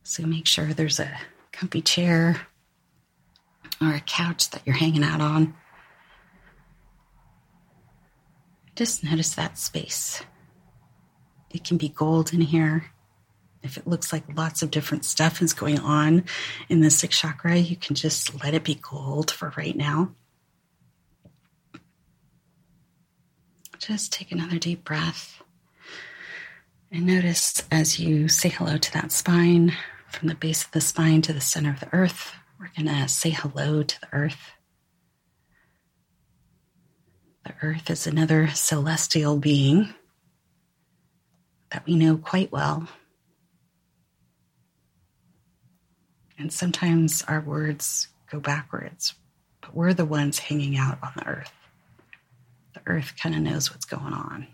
So 0.03 0.23
make 0.23 0.45
sure 0.45 0.73
there's 0.73 1.00
a 1.00 1.19
comfy 1.53 1.81
chair 1.81 2.47
or 3.79 3.93
a 3.93 4.01
couch 4.01 4.50
that 4.50 4.61
you're 4.65 4.75
hanging 4.75 5.03
out 5.03 5.21
on. 5.21 5.55
Just 8.75 9.03
notice 9.03 9.35
that 9.35 9.57
space. 9.57 10.21
It 11.50 11.63
can 11.63 11.77
be 11.77 11.89
gold 11.89 12.33
in 12.33 12.41
here. 12.41 12.91
If 13.63 13.77
it 13.77 13.85
looks 13.85 14.11
like 14.11 14.23
lots 14.35 14.63
of 14.63 14.71
different 14.71 15.05
stuff 15.05 15.41
is 15.41 15.53
going 15.53 15.79
on 15.79 16.25
in 16.67 16.81
the 16.81 16.89
sixth 16.89 17.19
chakra, 17.19 17.57
you 17.57 17.75
can 17.75 17.95
just 17.95 18.43
let 18.43 18.53
it 18.53 18.63
be 18.63 18.75
gold 18.75 19.29
for 19.29 19.53
right 19.55 19.75
now. 19.75 20.15
Just 23.81 24.13
take 24.13 24.31
another 24.31 24.59
deep 24.59 24.83
breath. 24.83 25.41
And 26.91 27.07
notice 27.07 27.63
as 27.71 28.00
you 28.00 28.27
say 28.27 28.50
hello 28.50 28.77
to 28.77 28.93
that 28.93 29.11
spine, 29.11 29.73
from 30.07 30.27
the 30.27 30.35
base 30.35 30.63
of 30.63 30.71
the 30.71 30.81
spine 30.81 31.23
to 31.23 31.33
the 31.33 31.41
center 31.41 31.71
of 31.71 31.79
the 31.79 31.91
earth, 31.91 32.31
we're 32.59 32.69
going 32.77 32.95
to 32.95 33.07
say 33.07 33.31
hello 33.31 33.81
to 33.81 34.01
the 34.01 34.07
earth. 34.13 34.51
The 37.43 37.55
earth 37.63 37.89
is 37.89 38.05
another 38.05 38.50
celestial 38.50 39.38
being 39.38 39.91
that 41.71 41.83
we 41.88 41.95
know 41.95 42.17
quite 42.17 42.51
well. 42.51 42.88
And 46.38 46.53
sometimes 46.53 47.23
our 47.27 47.41
words 47.41 48.09
go 48.29 48.39
backwards, 48.39 49.15
but 49.59 49.75
we're 49.75 49.95
the 49.95 50.05
ones 50.05 50.38
hanging 50.38 50.77
out 50.77 51.00
on 51.01 51.13
the 51.15 51.25
earth 51.25 51.61
the 52.74 52.82
earth 52.86 53.13
kind 53.22 53.36
of 53.36 53.42
knows 53.42 53.72
what's 53.72 53.86
going 53.86 54.13
on. 54.13 54.48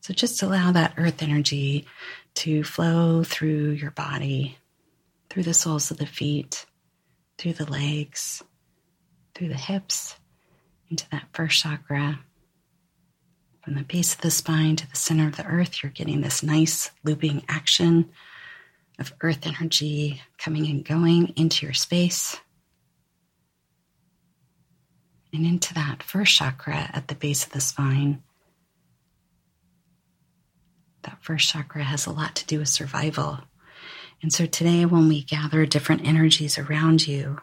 So 0.00 0.12
just 0.12 0.42
allow 0.42 0.72
that 0.72 0.94
earth 0.98 1.22
energy 1.22 1.86
to 2.34 2.62
flow 2.62 3.24
through 3.24 3.70
your 3.70 3.90
body, 3.90 4.58
through 5.30 5.44
the 5.44 5.54
soles 5.54 5.90
of 5.90 5.96
the 5.96 6.06
feet, 6.06 6.66
through 7.38 7.54
the 7.54 7.70
legs, 7.70 8.42
through 9.34 9.48
the 9.48 9.54
hips, 9.54 10.16
into 10.90 11.08
that 11.10 11.28
first 11.32 11.62
chakra. 11.62 12.20
From 13.62 13.74
the 13.76 13.82
base 13.82 14.14
of 14.14 14.20
the 14.20 14.30
spine 14.30 14.76
to 14.76 14.88
the 14.88 14.96
center 14.96 15.26
of 15.26 15.36
the 15.36 15.46
earth, 15.46 15.82
you're 15.82 15.90
getting 15.90 16.20
this 16.20 16.42
nice 16.42 16.90
looping 17.02 17.42
action 17.48 18.10
of 18.98 19.14
earth 19.22 19.46
energy 19.46 20.20
coming 20.36 20.66
and 20.66 20.84
going 20.84 21.32
into 21.36 21.64
your 21.64 21.72
space 21.72 22.36
and 25.34 25.44
into 25.44 25.74
that 25.74 26.02
first 26.02 26.34
chakra 26.34 26.90
at 26.92 27.08
the 27.08 27.14
base 27.14 27.44
of 27.44 27.52
the 27.52 27.60
spine. 27.60 28.22
That 31.02 31.22
first 31.22 31.48
chakra 31.48 31.82
has 31.82 32.06
a 32.06 32.12
lot 32.12 32.36
to 32.36 32.46
do 32.46 32.60
with 32.60 32.68
survival. 32.68 33.40
And 34.22 34.32
so 34.32 34.46
today, 34.46 34.86
when 34.86 35.08
we 35.08 35.22
gather 35.22 35.66
different 35.66 36.06
energies 36.06 36.56
around 36.56 37.06
you, 37.06 37.40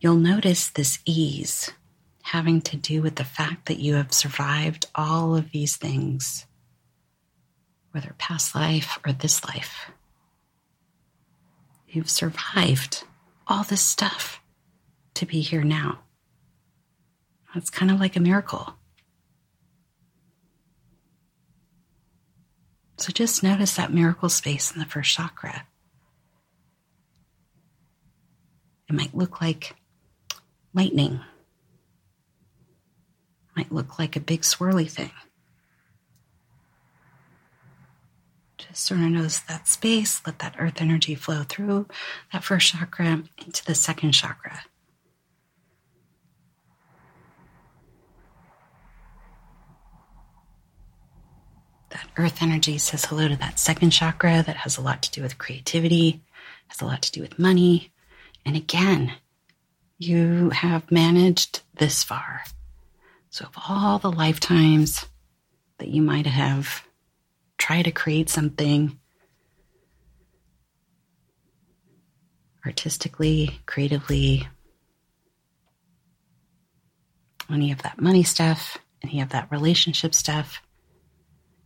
you'll 0.00 0.16
notice 0.16 0.68
this 0.68 0.98
ease 1.04 1.70
having 2.22 2.60
to 2.60 2.76
do 2.76 3.02
with 3.02 3.16
the 3.16 3.24
fact 3.24 3.66
that 3.66 3.78
you 3.78 3.94
have 3.94 4.12
survived 4.12 4.86
all 4.94 5.36
of 5.36 5.50
these 5.50 5.76
things, 5.76 6.46
whether 7.92 8.14
past 8.18 8.54
life 8.54 8.98
or 9.06 9.12
this 9.12 9.44
life. 9.44 9.90
You've 11.88 12.10
survived 12.10 13.04
all 13.46 13.64
this 13.64 13.80
stuff 13.80 14.40
to 15.14 15.24
be 15.24 15.40
here 15.40 15.64
now. 15.64 16.00
It's 17.54 17.70
kind 17.70 17.90
of 17.90 17.98
like 17.98 18.16
a 18.16 18.20
miracle. 18.20 18.74
So 22.98 23.12
just 23.12 23.42
notice 23.42 23.76
that 23.76 23.92
miracle 23.92 24.28
space 24.28 24.72
in 24.72 24.80
the 24.80 24.84
first 24.84 25.14
chakra. 25.14 25.66
It 28.88 28.94
might 28.94 29.14
look 29.14 29.40
like 29.40 29.76
lightning. 30.74 31.20
It 33.48 33.56
might 33.56 33.72
look 33.72 33.98
like 33.98 34.16
a 34.16 34.20
big 34.20 34.42
swirly 34.42 34.90
thing. 34.90 35.12
Just 38.56 38.84
sort 38.84 39.00
of 39.00 39.06
notice 39.06 39.40
that 39.40 39.68
space, 39.68 40.20
let 40.26 40.40
that 40.40 40.56
earth 40.58 40.80
energy 40.80 41.14
flow 41.14 41.44
through 41.48 41.86
that 42.32 42.42
first 42.42 42.72
chakra 42.72 43.22
into 43.44 43.64
the 43.64 43.74
second 43.74 44.12
chakra. 44.12 44.62
That 51.90 52.06
earth 52.16 52.42
energy 52.42 52.78
says 52.78 53.04
hello 53.06 53.28
to 53.28 53.36
that 53.36 53.58
second 53.58 53.90
chakra 53.90 54.42
that 54.46 54.56
has 54.56 54.76
a 54.76 54.82
lot 54.82 55.02
to 55.02 55.10
do 55.10 55.22
with 55.22 55.38
creativity, 55.38 56.22
has 56.68 56.80
a 56.80 56.84
lot 56.84 57.02
to 57.02 57.12
do 57.12 57.20
with 57.20 57.38
money. 57.38 57.90
And 58.44 58.56
again, 58.56 59.12
you 59.98 60.50
have 60.50 60.90
managed 60.90 61.62
this 61.74 62.04
far. 62.04 62.42
So, 63.30 63.46
of 63.46 63.54
all 63.68 63.98
the 63.98 64.10
lifetimes 64.10 65.06
that 65.78 65.88
you 65.88 66.02
might 66.02 66.26
have 66.26 66.82
tried 67.58 67.82
to 67.82 67.90
create 67.90 68.30
something, 68.30 68.98
artistically, 72.64 73.60
creatively, 73.66 74.46
any 77.50 77.72
of 77.72 77.82
that 77.82 78.00
money 78.00 78.22
stuff, 78.22 78.78
any 79.02 79.20
of 79.20 79.30
that 79.30 79.50
relationship 79.50 80.14
stuff, 80.14 80.60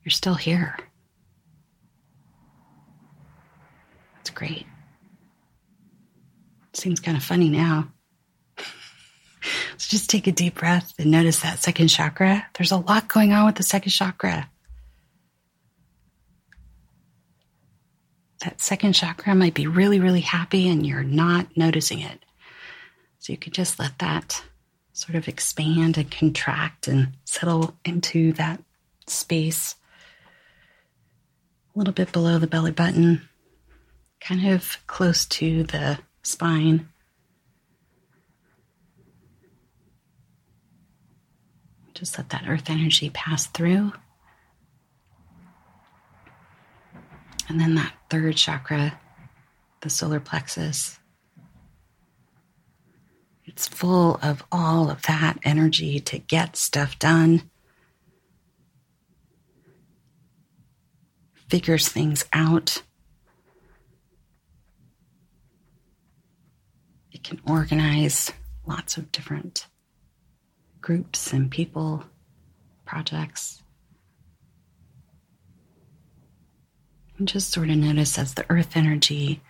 you're 0.05 0.11
still 0.11 0.35
here. 0.35 0.77
That's 4.17 4.31
great. 4.31 4.67
Seems 6.73 7.01
kind 7.01 7.17
of 7.17 7.23
funny 7.23 7.49
now. 7.49 7.93
so 8.57 8.65
just 9.77 10.11
take 10.11 10.27
a 10.27 10.33
deep 10.33 10.55
breath 10.55 10.93
and 10.99 11.11
notice 11.11 11.41
that 11.41 11.63
second 11.63 11.89
chakra. 11.89 12.47
There's 12.55 12.73
a 12.73 12.77
lot 12.77 13.09
going 13.09 13.33
on 13.33 13.47
with 13.47 13.57
the 13.57 13.63
second 13.63 13.91
chakra. 13.91 14.49
That 18.41 18.61
second 18.61 18.95
chakra 18.95 19.35
might 19.35 19.55
be 19.55 19.69
really, 19.69 20.01
really 20.01 20.21
happy 20.21 20.69
and 20.69 20.85
you're 20.85 21.05
not 21.05 21.57
noticing 21.57 22.01
it. 22.01 22.25
So 23.21 23.33
you 23.33 23.37
could 23.37 23.55
just 23.55 23.79
let 23.79 23.99
that 24.01 24.43
sort 24.93 25.15
of 25.15 25.29
expand 25.29 25.97
and 25.97 26.11
contract 26.11 26.89
and 26.89 27.13
settle 27.25 27.77
into 27.85 28.33
that 28.33 28.61
space 29.07 29.77
a 31.75 31.79
little 31.79 31.95
bit 31.95 32.13
below 32.13 32.39
the 32.39 32.47
belly 32.47 32.73
button, 32.73 33.29
kind 34.21 34.47
of 34.49 34.79
close 34.87 35.25
to 35.27 35.63
the 35.65 35.99
spine. 36.23 36.89
Just 41.95 42.19
let 42.19 42.31
that 42.31 42.45
earth 42.49 42.69
energy 42.69 43.11
pass 43.11 43.47
through. 43.47 43.93
And 47.49 47.61
then 47.61 47.75
that 47.75 47.95
third 48.11 48.37
chakra, 48.37 48.99
the 49.81 49.91
solar 49.91 50.21
plexus, 50.21 50.99
it's 53.45 53.69
full 53.69 54.19
of 54.23 54.43
all 54.51 54.91
of 54.91 55.03
that 55.03 55.39
energy 55.43 56.01
to 56.01 56.19
get 56.19 56.57
stuff 56.57 56.99
done, 56.99 57.51
figures 61.53 61.87
things 61.87 62.25
out. 62.33 62.83
It 67.11 67.23
can 67.23 67.43
organize 67.47 68.33
lots 68.67 68.97
of 68.97 69.13
different 69.13 69.67
groups 70.81 71.31
and 71.35 71.51
people, 71.51 72.05
projects. 72.87 73.63
And 77.19 77.29
just 77.29 77.51
sort 77.51 77.69
of 77.69 77.77
notice 77.77 78.19
as 78.19 78.33
the 78.33 78.47
earth 78.49 78.75
energy 78.75 79.43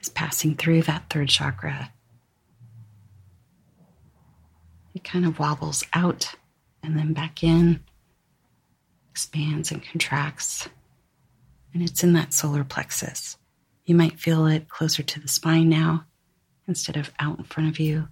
is 0.00 0.08
passing 0.08 0.56
through 0.56 0.84
that 0.84 1.10
third 1.10 1.28
chakra 1.28 1.92
it 4.94 5.04
kind 5.04 5.26
of 5.26 5.38
wobbles 5.38 5.84
out 5.92 6.34
and 6.82 6.96
then 6.96 7.12
back 7.12 7.42
in, 7.42 7.80
expands 9.10 9.70
and 9.70 9.82
contracts. 9.82 10.68
And 11.74 11.82
it's 11.82 12.04
in 12.04 12.12
that 12.12 12.32
solar 12.34 12.64
plexus. 12.64 13.36
You 13.84 13.94
might 13.94 14.20
feel 14.20 14.46
it 14.46 14.68
closer 14.68 15.02
to 15.02 15.20
the 15.20 15.28
spine 15.28 15.68
now 15.68 16.04
instead 16.68 16.96
of 16.96 17.10
out 17.18 17.38
in 17.38 17.44
front 17.44 17.68
of 17.68 17.80
you. 17.80 18.08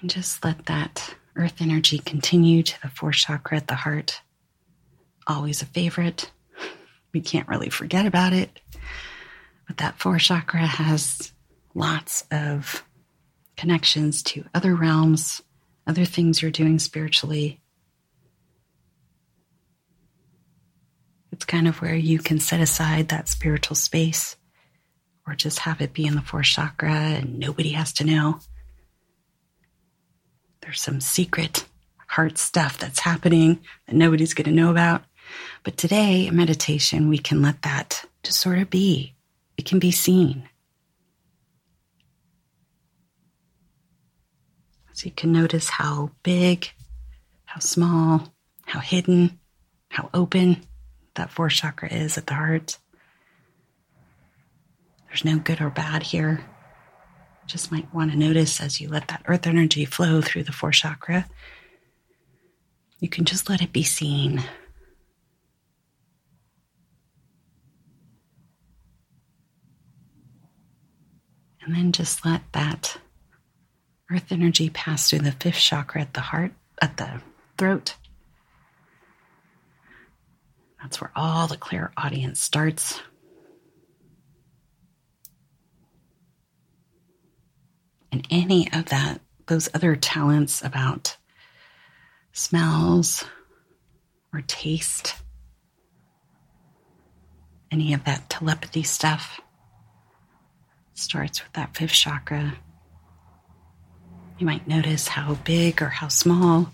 And 0.00 0.10
just 0.10 0.44
let 0.44 0.66
that 0.66 1.14
earth 1.36 1.60
energy 1.60 1.98
continue 1.98 2.62
to 2.62 2.82
the 2.82 2.88
fourth 2.88 3.16
chakra 3.16 3.56
at 3.56 3.68
the 3.68 3.74
heart. 3.74 4.20
Always 5.26 5.62
a 5.62 5.66
favorite. 5.66 6.30
We 7.12 7.20
can't 7.20 7.48
really 7.48 7.70
forget 7.70 8.06
about 8.06 8.32
it. 8.32 8.60
But 9.66 9.78
that 9.78 9.98
fourth 9.98 10.22
chakra 10.22 10.66
has 10.66 11.32
lots 11.74 12.24
of 12.30 12.84
connections 13.56 14.22
to 14.22 14.44
other 14.54 14.74
realms, 14.74 15.42
other 15.86 16.04
things 16.04 16.42
you're 16.42 16.50
doing 16.50 16.78
spiritually. 16.78 17.60
It's 21.36 21.44
kind 21.44 21.68
of 21.68 21.82
where 21.82 21.94
you 21.94 22.18
can 22.18 22.40
set 22.40 22.60
aside 22.60 23.08
that 23.08 23.28
spiritual 23.28 23.76
space 23.76 24.36
or 25.26 25.34
just 25.34 25.58
have 25.58 25.82
it 25.82 25.92
be 25.92 26.06
in 26.06 26.14
the 26.14 26.22
fourth 26.22 26.46
chakra 26.46 26.94
and 26.94 27.38
nobody 27.38 27.72
has 27.72 27.92
to 27.94 28.04
know. 28.04 28.40
There's 30.62 30.80
some 30.80 30.98
secret 31.02 31.66
heart 32.06 32.38
stuff 32.38 32.78
that's 32.78 33.00
happening 33.00 33.60
that 33.86 33.94
nobody's 33.94 34.32
going 34.32 34.46
to 34.46 34.50
know 34.50 34.70
about. 34.70 35.04
But 35.62 35.76
today, 35.76 36.26
in 36.26 36.36
meditation, 36.36 37.10
we 37.10 37.18
can 37.18 37.42
let 37.42 37.60
that 37.60 38.06
just 38.22 38.40
sort 38.40 38.58
of 38.58 38.70
be. 38.70 39.14
It 39.58 39.66
can 39.66 39.78
be 39.78 39.90
seen. 39.90 40.48
So 44.94 45.04
you 45.04 45.12
can 45.12 45.32
notice 45.32 45.68
how 45.68 46.12
big, 46.22 46.70
how 47.44 47.60
small, 47.60 48.32
how 48.64 48.80
hidden, 48.80 49.38
how 49.90 50.08
open 50.14 50.62
that 51.16 51.30
fourth 51.30 51.52
chakra 51.52 51.92
is 51.92 52.16
at 52.16 52.26
the 52.26 52.34
heart. 52.34 52.78
There's 55.08 55.24
no 55.24 55.38
good 55.38 55.60
or 55.60 55.70
bad 55.70 56.02
here. 56.02 56.44
Just 57.46 57.70
might 57.70 57.92
want 57.94 58.10
to 58.10 58.16
notice 58.16 58.60
as 58.60 58.80
you 58.80 58.88
let 58.88 59.08
that 59.08 59.22
earth 59.26 59.46
energy 59.46 59.84
flow 59.84 60.20
through 60.20 60.44
the 60.44 60.52
fourth 60.52 60.76
chakra, 60.76 61.26
you 62.98 63.08
can 63.08 63.24
just 63.24 63.48
let 63.48 63.62
it 63.62 63.72
be 63.72 63.82
seen. 63.82 64.42
And 71.62 71.74
then 71.74 71.92
just 71.92 72.24
let 72.24 72.42
that 72.52 72.98
Earth 74.10 74.30
energy 74.30 74.70
pass 74.70 75.10
through 75.10 75.20
the 75.20 75.32
fifth 75.32 75.58
chakra 75.58 76.02
at 76.02 76.14
the 76.14 76.20
heart, 76.20 76.52
at 76.80 76.96
the 76.96 77.22
throat. 77.58 77.96
That's 80.86 81.00
where 81.00 81.10
all 81.16 81.48
the 81.48 81.56
clairaudience 81.56 82.38
starts. 82.38 83.00
And 88.12 88.24
any 88.30 88.72
of 88.72 88.84
that, 88.84 89.20
those 89.48 89.68
other 89.74 89.96
talents 89.96 90.62
about 90.62 91.16
smells 92.32 93.24
or 94.32 94.42
taste, 94.42 95.16
any 97.72 97.92
of 97.92 98.04
that 98.04 98.30
telepathy 98.30 98.84
stuff 98.84 99.40
starts 100.94 101.42
with 101.42 101.52
that 101.54 101.76
fifth 101.76 101.94
chakra. 101.94 102.54
You 104.38 104.46
might 104.46 104.68
notice 104.68 105.08
how 105.08 105.34
big 105.34 105.82
or 105.82 105.88
how 105.88 106.06
small 106.06 106.72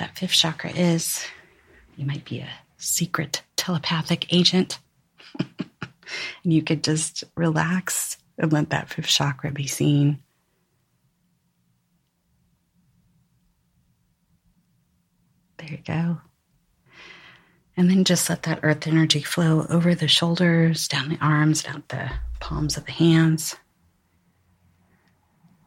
that 0.00 0.18
fifth 0.18 0.32
chakra 0.32 0.70
is. 0.70 1.24
You 1.96 2.06
might 2.06 2.24
be 2.24 2.40
a 2.40 2.50
secret 2.84 3.42
telepathic 3.56 4.32
agent. 4.32 4.78
and 5.38 6.52
you 6.52 6.62
could 6.62 6.84
just 6.84 7.24
relax 7.36 8.18
and 8.38 8.52
let 8.52 8.70
that 8.70 8.88
fifth 8.88 9.06
chakra 9.06 9.50
be 9.50 9.66
seen. 9.66 10.18
There 15.58 15.70
you 15.70 15.78
go. 15.78 16.20
And 17.76 17.90
then 17.90 18.04
just 18.04 18.28
let 18.28 18.44
that 18.44 18.60
earth 18.62 18.86
energy 18.86 19.22
flow 19.22 19.66
over 19.68 19.94
the 19.94 20.06
shoulders, 20.06 20.86
down 20.86 21.08
the 21.08 21.18
arms, 21.20 21.62
down 21.62 21.82
the 21.88 22.10
palms 22.38 22.76
of 22.76 22.84
the 22.84 22.92
hands. 22.92 23.56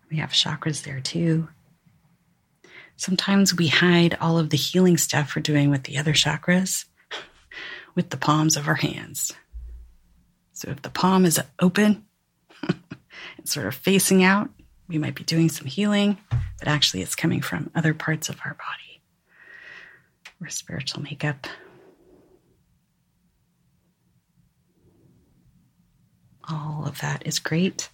We 0.09 0.17
have 0.17 0.31
chakras 0.31 0.83
there 0.83 1.01
too. 1.01 1.49
Sometimes 2.95 3.55
we 3.55 3.67
hide 3.67 4.17
all 4.21 4.39
of 4.39 4.49
the 4.49 4.57
healing 4.57 4.97
stuff 4.97 5.35
we're 5.35 5.41
doing 5.41 5.69
with 5.69 5.83
the 5.83 5.97
other 5.97 6.13
chakras 6.13 6.85
with 7.97 8.11
the 8.11 8.17
palms 8.17 8.55
of 8.55 8.67
our 8.67 8.75
hands. 8.75 9.33
So 10.53 10.69
if 10.69 10.83
the 10.83 10.91
palm 10.91 11.25
is 11.25 11.41
open 11.59 12.05
and 12.69 12.77
sort 13.43 13.65
of 13.65 13.73
facing 13.73 14.23
out, 14.23 14.51
we 14.87 14.99
might 14.99 15.15
be 15.15 15.23
doing 15.23 15.49
some 15.49 15.65
healing, 15.65 16.19
but 16.29 16.67
actually 16.67 17.01
it's 17.01 17.15
coming 17.15 17.41
from 17.41 17.71
other 17.73 17.95
parts 17.95 18.29
of 18.29 18.39
our 18.45 18.53
body 18.53 19.01
or 20.39 20.47
spiritual 20.47 21.01
makeup. 21.01 21.47
All 26.47 26.85
of 26.85 27.01
that 27.01 27.25
is 27.25 27.39
great. 27.39 27.89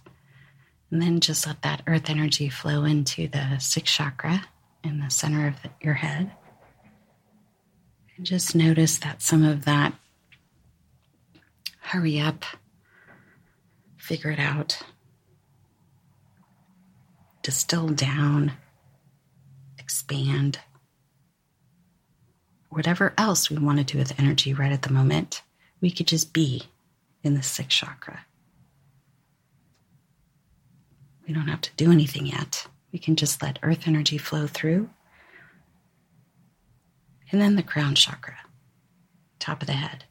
And 0.90 1.00
then 1.00 1.20
just 1.20 1.46
let 1.46 1.62
that 1.62 1.82
earth 1.86 2.10
energy 2.10 2.50
flow 2.50 2.84
into 2.84 3.26
the 3.26 3.58
sixth 3.58 3.94
chakra 3.94 4.44
in 4.84 5.00
the 5.00 5.08
center 5.08 5.48
of 5.48 5.62
the, 5.62 5.70
your 5.80 5.94
head. 5.94 6.30
And 8.16 8.24
just 8.24 8.54
notice 8.54 8.98
that 8.98 9.22
some 9.22 9.44
of 9.44 9.64
that 9.64 9.94
hurry 11.80 12.20
up, 12.20 12.44
figure 13.96 14.30
it 14.30 14.38
out, 14.38 14.80
distill 17.42 17.88
down, 17.88 18.52
expand. 19.78 20.60
Whatever 22.70 23.14
else 23.18 23.50
we 23.50 23.58
want 23.58 23.78
to 23.78 23.84
do 23.84 23.98
with 23.98 24.18
energy 24.18 24.54
right 24.54 24.72
at 24.72 24.82
the 24.82 24.92
moment, 24.92 25.42
we 25.80 25.90
could 25.90 26.06
just 26.06 26.32
be 26.32 26.62
in 27.22 27.34
the 27.34 27.42
sixth 27.42 27.78
chakra. 27.78 28.26
We 31.26 31.34
don't 31.34 31.48
have 31.48 31.60
to 31.62 31.70
do 31.76 31.90
anything 31.90 32.26
yet. 32.26 32.66
We 32.92 32.98
can 32.98 33.16
just 33.16 33.42
let 33.42 33.58
earth 33.62 33.86
energy 33.86 34.18
flow 34.18 34.46
through. 34.46 34.90
And 37.32 37.40
then 37.40 37.56
the 37.56 37.62
crown 37.62 37.94
chakra, 37.94 38.36
top 39.38 39.62
of 39.62 39.66
the 39.66 39.72
head. 39.74 40.04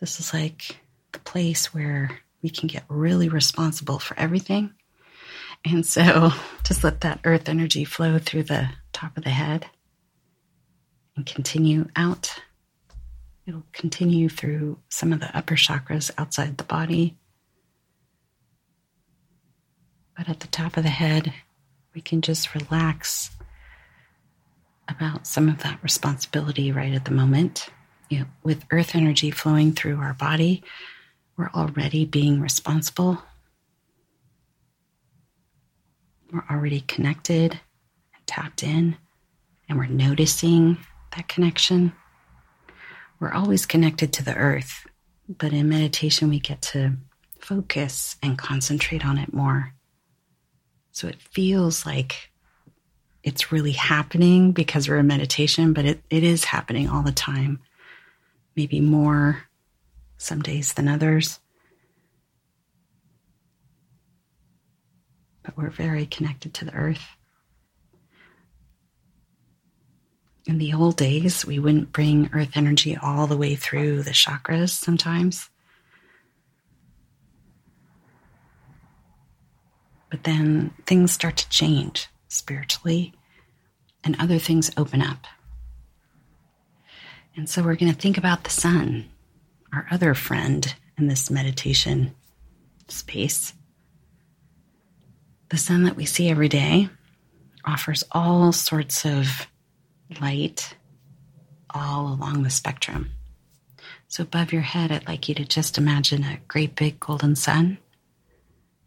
This 0.00 0.18
is 0.18 0.32
like 0.32 0.80
the 1.12 1.18
place 1.18 1.74
where 1.74 2.20
we 2.42 2.50
can 2.50 2.66
get 2.66 2.84
really 2.88 3.28
responsible 3.28 3.98
for 3.98 4.18
everything. 4.18 4.72
And 5.64 5.84
so 5.84 6.30
just 6.64 6.82
let 6.82 7.02
that 7.02 7.20
earth 7.24 7.48
energy 7.48 7.84
flow 7.84 8.18
through 8.18 8.44
the 8.44 8.70
top 8.92 9.16
of 9.16 9.24
the 9.24 9.30
head 9.30 9.66
and 11.16 11.26
continue 11.26 11.88
out. 11.96 12.34
It'll 13.46 13.66
continue 13.72 14.28
through 14.28 14.78
some 14.88 15.12
of 15.12 15.20
the 15.20 15.36
upper 15.36 15.56
chakras 15.56 16.10
outside 16.16 16.56
the 16.56 16.64
body. 16.64 17.16
But 20.16 20.28
at 20.28 20.40
the 20.40 20.48
top 20.48 20.76
of 20.76 20.82
the 20.82 20.90
head, 20.90 21.32
we 21.94 22.00
can 22.00 22.22
just 22.22 22.54
relax 22.54 23.30
about 24.90 25.26
some 25.26 25.48
of 25.48 25.62
that 25.62 25.82
responsibility 25.82 26.72
right 26.72 26.92
at 26.92 27.04
the 27.04 27.10
moment. 27.10 27.68
You 28.08 28.20
know, 28.20 28.26
with 28.42 28.64
earth 28.70 28.94
energy 28.94 29.30
flowing 29.30 29.72
through 29.72 29.98
our 29.98 30.14
body, 30.14 30.62
we're 31.36 31.50
already 31.50 32.04
being 32.04 32.40
responsible. 32.40 33.22
We're 36.32 36.44
already 36.50 36.80
connected 36.82 37.52
and 37.52 38.26
tapped 38.26 38.62
in, 38.62 38.96
and 39.68 39.78
we're 39.78 39.86
noticing 39.86 40.78
that 41.16 41.28
connection. 41.28 41.92
We're 43.18 43.32
always 43.32 43.66
connected 43.66 44.12
to 44.14 44.24
the 44.24 44.34
earth, 44.34 44.86
but 45.28 45.52
in 45.52 45.68
meditation, 45.68 46.28
we 46.28 46.40
get 46.40 46.62
to 46.62 46.96
focus 47.38 48.16
and 48.22 48.38
concentrate 48.38 49.04
on 49.04 49.18
it 49.18 49.32
more. 49.32 49.74
So 50.92 51.08
it 51.08 51.20
feels 51.20 51.86
like 51.86 52.29
it's 53.22 53.52
really 53.52 53.72
happening 53.72 54.52
because 54.52 54.88
we're 54.88 54.98
in 54.98 55.06
meditation, 55.06 55.72
but 55.72 55.84
it, 55.84 56.02
it 56.08 56.24
is 56.24 56.44
happening 56.44 56.88
all 56.88 57.02
the 57.02 57.12
time. 57.12 57.60
Maybe 58.56 58.80
more 58.80 59.44
some 60.16 60.40
days 60.40 60.72
than 60.72 60.88
others. 60.88 61.38
But 65.42 65.56
we're 65.56 65.70
very 65.70 66.06
connected 66.06 66.54
to 66.54 66.64
the 66.64 66.74
earth. 66.74 67.04
In 70.46 70.58
the 70.58 70.72
old 70.72 70.96
days, 70.96 71.44
we 71.44 71.58
wouldn't 71.58 71.92
bring 71.92 72.30
earth 72.32 72.56
energy 72.56 72.96
all 72.96 73.26
the 73.26 73.36
way 73.36 73.54
through 73.54 74.02
the 74.02 74.10
chakras 74.10 74.70
sometimes. 74.70 75.50
But 80.10 80.24
then 80.24 80.72
things 80.86 81.12
start 81.12 81.36
to 81.36 81.48
change 81.50 82.08
spiritually 82.30 83.12
and 84.02 84.16
other 84.18 84.38
things 84.38 84.70
open 84.76 85.02
up. 85.02 85.26
And 87.36 87.48
so 87.48 87.62
we're 87.62 87.76
going 87.76 87.92
to 87.92 87.98
think 87.98 88.16
about 88.16 88.44
the 88.44 88.50
sun, 88.50 89.10
our 89.72 89.86
other 89.90 90.14
friend 90.14 90.74
in 90.96 91.08
this 91.08 91.30
meditation 91.30 92.14
space. 92.88 93.52
The 95.50 95.58
sun 95.58 95.84
that 95.84 95.96
we 95.96 96.06
see 96.06 96.30
every 96.30 96.48
day 96.48 96.88
offers 97.64 98.04
all 98.12 98.52
sorts 98.52 99.04
of 99.04 99.46
light 100.20 100.76
all 101.70 102.12
along 102.12 102.42
the 102.42 102.50
spectrum. 102.50 103.10
So, 104.08 104.22
above 104.24 104.52
your 104.52 104.62
head, 104.62 104.90
I'd 104.90 105.06
like 105.06 105.28
you 105.28 105.34
to 105.36 105.44
just 105.44 105.78
imagine 105.78 106.24
a 106.24 106.40
great 106.48 106.74
big 106.74 106.98
golden 106.98 107.36
sun. 107.36 107.78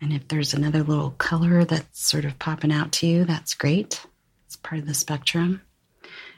And 0.03 0.11
if 0.11 0.27
there's 0.27 0.53
another 0.53 0.83
little 0.83 1.11
color 1.11 1.63
that's 1.63 2.05
sort 2.05 2.25
of 2.25 2.37
popping 2.37 2.73
out 2.73 2.91
to 2.91 3.07
you, 3.07 3.23
that's 3.23 3.53
great. 3.53 4.05
It's 4.45 4.57
part 4.57 4.81
of 4.81 4.85
the 4.85 4.93
spectrum. 4.93 5.61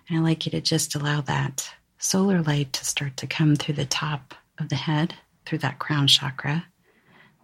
And 0.08 0.20
I'd 0.20 0.24
like 0.24 0.46
you 0.46 0.52
to 0.52 0.62
just 0.62 0.94
allow 0.94 1.22
that 1.22 1.68
solar 1.98 2.44
light 2.44 2.74
to 2.74 2.86
start 2.86 3.18
to 3.18 3.26
come 3.26 3.56
through 3.56 3.74
the 3.74 3.88
top 3.88 4.36
of 4.60 4.70
the 4.70 4.76
head, 4.76 5.16
through 5.48 5.58
that 5.60 5.80
crown 5.80 6.06
chakra. 6.06 6.68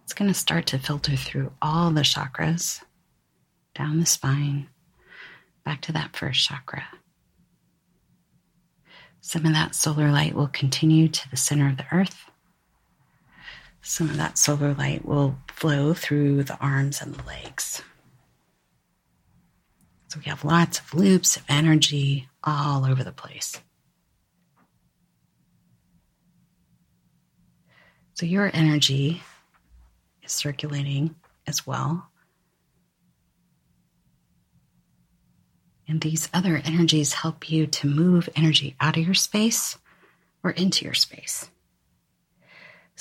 It's 0.04 0.12
going 0.12 0.30
to 0.30 0.38
start 0.38 0.66
to 0.66 0.78
filter 0.78 1.16
through 1.16 1.50
all 1.60 1.90
the 1.90 2.02
chakras, 2.02 2.80
down 3.74 3.98
the 3.98 4.06
spine, 4.06 4.68
back 5.64 5.80
to 5.80 5.92
that 5.92 6.14
first 6.14 6.46
chakra. 6.46 6.84
Some 9.20 9.44
of 9.44 9.54
that 9.54 9.74
solar 9.74 10.12
light 10.12 10.36
will 10.36 10.46
continue 10.46 11.08
to 11.08 11.30
the 11.30 11.36
center 11.36 11.68
of 11.68 11.78
the 11.78 11.86
earth. 11.90 12.30
Some 13.82 14.10
of 14.10 14.16
that 14.16 14.38
solar 14.38 14.74
light 14.74 15.04
will 15.04 15.36
flow 15.48 15.92
through 15.92 16.44
the 16.44 16.56
arms 16.58 17.02
and 17.02 17.14
the 17.14 17.24
legs. 17.24 17.82
So 20.08 20.20
we 20.24 20.30
have 20.30 20.44
lots 20.44 20.78
of 20.78 20.94
loops 20.94 21.36
of 21.36 21.42
energy 21.48 22.28
all 22.44 22.84
over 22.84 23.02
the 23.02 23.12
place. 23.12 23.60
So 28.14 28.26
your 28.26 28.50
energy 28.54 29.22
is 30.22 30.32
circulating 30.32 31.16
as 31.46 31.66
well. 31.66 32.08
And 35.88 36.00
these 36.00 36.28
other 36.32 36.62
energies 36.64 37.14
help 37.14 37.50
you 37.50 37.66
to 37.66 37.88
move 37.88 38.28
energy 38.36 38.76
out 38.80 38.96
of 38.96 39.04
your 39.04 39.14
space 39.14 39.76
or 40.44 40.50
into 40.52 40.84
your 40.84 40.94
space. 40.94 41.50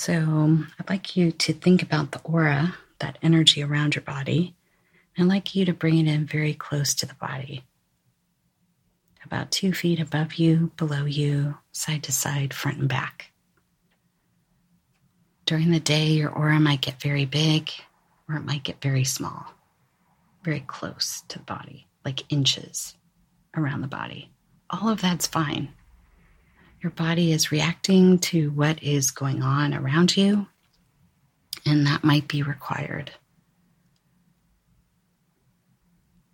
So 0.02 0.14
um, 0.14 0.68
I'd 0.80 0.90
like 0.90 1.16
you 1.16 1.32
to 1.32 1.54
think 1.54 1.84
about 1.84 2.12
the 2.12 2.22
aura, 2.24 2.74
that 2.98 3.20
energy 3.22 3.62
around 3.62 3.94
your 3.94 4.02
body, 4.02 4.56
I'd 5.16 5.28
like 5.28 5.54
you 5.54 5.64
to 5.66 5.74
bring 5.74 6.00
it 6.00 6.12
in 6.12 6.26
very 6.26 6.56
close 6.56 6.96
to 6.96 7.06
the 7.06 7.14
body. 7.14 7.66
About 9.24 9.52
two 9.52 9.74
feet 9.74 10.00
above 10.00 10.34
you, 10.34 10.72
below 10.76 11.06
you, 11.06 11.60
side 11.72 12.02
to 12.06 12.12
side, 12.12 12.52
front 12.52 12.80
and 12.80 12.90
back. 12.90 13.32
During 15.46 15.70
the 15.70 15.80
day, 15.80 16.08
your 16.08 16.32
aura 16.32 16.60
might 16.60 16.82
get 16.82 17.00
very 17.00 17.26
big 17.26 17.70
or 18.28 18.38
it 18.38 18.44
might 18.44 18.64
get 18.64 18.82
very 18.82 19.04
small, 19.04 19.54
very 20.42 20.62
close 20.62 21.22
to 21.28 21.38
the 21.38 21.46
body 21.46 21.86
like 22.04 22.24
inches 22.34 22.96
around 23.56 23.82
the 23.82 23.88
body. 23.88 24.32
All 24.72 24.90
of 24.90 25.00
that's 25.00 25.28
fine. 25.28 25.70
Your 26.82 26.92
body 26.92 27.32
is 27.32 27.52
reacting 27.52 28.18
to 28.20 28.50
what 28.52 28.82
is 28.82 29.12
going 29.12 29.44
on 29.44 29.74
around 29.76 30.18
you, 30.18 30.48
and 31.64 31.86
that 31.86 32.04
might 32.04 32.28
be 32.28 32.42
required. 32.42 33.12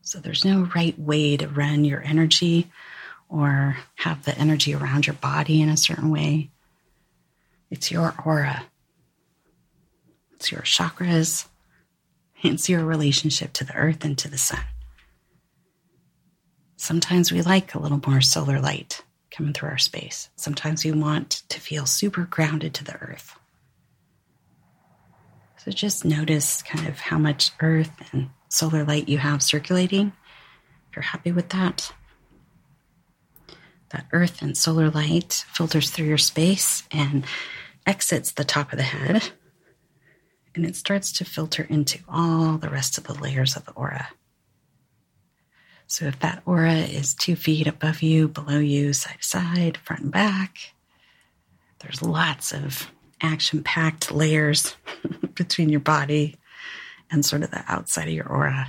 So 0.02 0.20
there's 0.20 0.46
no 0.46 0.70
right 0.74 0.98
way 0.98 1.36
to 1.36 1.50
run 1.50 1.84
your 1.84 2.02
energy 2.02 2.72
or 3.28 3.76
have 3.96 4.24
the 4.24 4.38
energy 4.38 4.74
around 4.74 5.06
your 5.06 5.16
body 5.16 5.62
in 5.62 5.68
a 5.68 5.76
certain 5.76 6.12
way. 6.12 6.50
It's 7.70 7.92
your 7.92 8.16
aura, 8.26 8.64
it's 10.36 10.50
your 10.50 10.62
chakras, 10.62 11.46
it's 12.42 12.70
your 12.70 12.86
relationship 12.86 13.52
to 13.52 13.66
the 13.66 13.76
earth 13.76 14.06
and 14.06 14.18
to 14.20 14.30
the 14.30 14.38
sun. 14.38 14.64
Sometimes 16.78 17.34
we 17.34 17.42
like 17.42 17.76
a 17.76 17.80
little 17.80 18.00
more 18.08 18.22
solar 18.22 18.62
light 18.62 19.04
coming 19.38 19.54
through 19.54 19.70
our 19.70 19.78
space. 19.78 20.30
Sometimes 20.36 20.84
we 20.84 20.92
want 20.92 21.44
to 21.50 21.60
feel 21.60 21.86
super 21.86 22.24
grounded 22.26 22.74
to 22.74 22.84
the 22.84 22.96
earth. 22.96 23.38
So 25.64 25.70
just 25.70 26.04
notice 26.04 26.64
kind 26.64 26.88
of 26.88 27.00
how 27.00 27.20
much 27.20 27.52
earth 27.62 27.92
and 28.12 28.30
solar 28.50 28.84
light 28.84 29.08
you 29.08 29.20
have 29.20 29.44
circulating. 29.44 30.12
If 30.90 30.96
you're 30.96 31.04
happy 31.04 31.32
with 31.32 31.50
that, 31.50 31.94
that 33.90 34.08
earth 34.12 34.42
and 34.42 34.58
solar 34.58 34.90
light 34.90 35.46
filters 35.54 35.92
through 35.92 36.08
your 36.08 36.18
space 36.18 36.82
and 36.92 37.24
exits 37.86 38.32
the 38.32 38.44
top 38.44 38.74
of 38.74 38.78
the 38.78 38.84
head. 38.84 39.30
And 40.56 40.66
it 40.66 40.76
starts 40.76 41.12
to 41.12 41.26
filter 41.26 41.68
into 41.70 42.00
all 42.10 42.58
the 42.58 42.70
rest 42.70 42.98
of 42.98 43.04
the 43.04 43.14
layers 43.14 43.56
of 43.56 43.66
the 43.66 43.74
aura. 43.74 44.10
So 45.88 46.06
if 46.06 46.20
that 46.20 46.44
aura 46.46 46.76
is 46.76 47.14
two 47.14 47.36
feet 47.36 47.66
above 47.66 48.02
you, 48.02 48.28
below 48.28 48.60
you, 48.60 48.94
side 48.94 49.18
to 49.22 49.28
side, 49.28 49.78
front 49.78 50.04
and 50.04 50.12
back, 50.12 50.74
there's 51.80 52.02
lots 52.02 52.54
of 52.54 52.92
action 53.22 53.64
packed 53.64 54.12
layers 54.12 54.76
between 55.34 55.70
your 55.70 55.80
body 55.80 56.36
and 57.10 57.26
sort 57.26 57.42
of 57.42 57.52
the 57.52 57.64
outside 57.68 58.08
of 58.08 58.14
your 58.14 58.28
aura. 58.28 58.68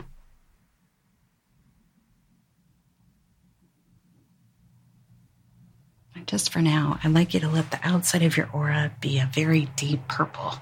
just 6.28 6.52
for 6.52 6.61
now, 6.61 7.00
I'd 7.02 7.14
like 7.14 7.33
you 7.33 7.40
to 7.40 7.48
let 7.48 7.70
the 7.70 7.81
outside 7.83 8.22
of 8.22 8.37
your 8.37 8.50
aura 8.52 8.92
be 9.00 9.18
a 9.18 9.31
very 9.33 9.66
deep 9.76 10.07
purple. 10.09 10.59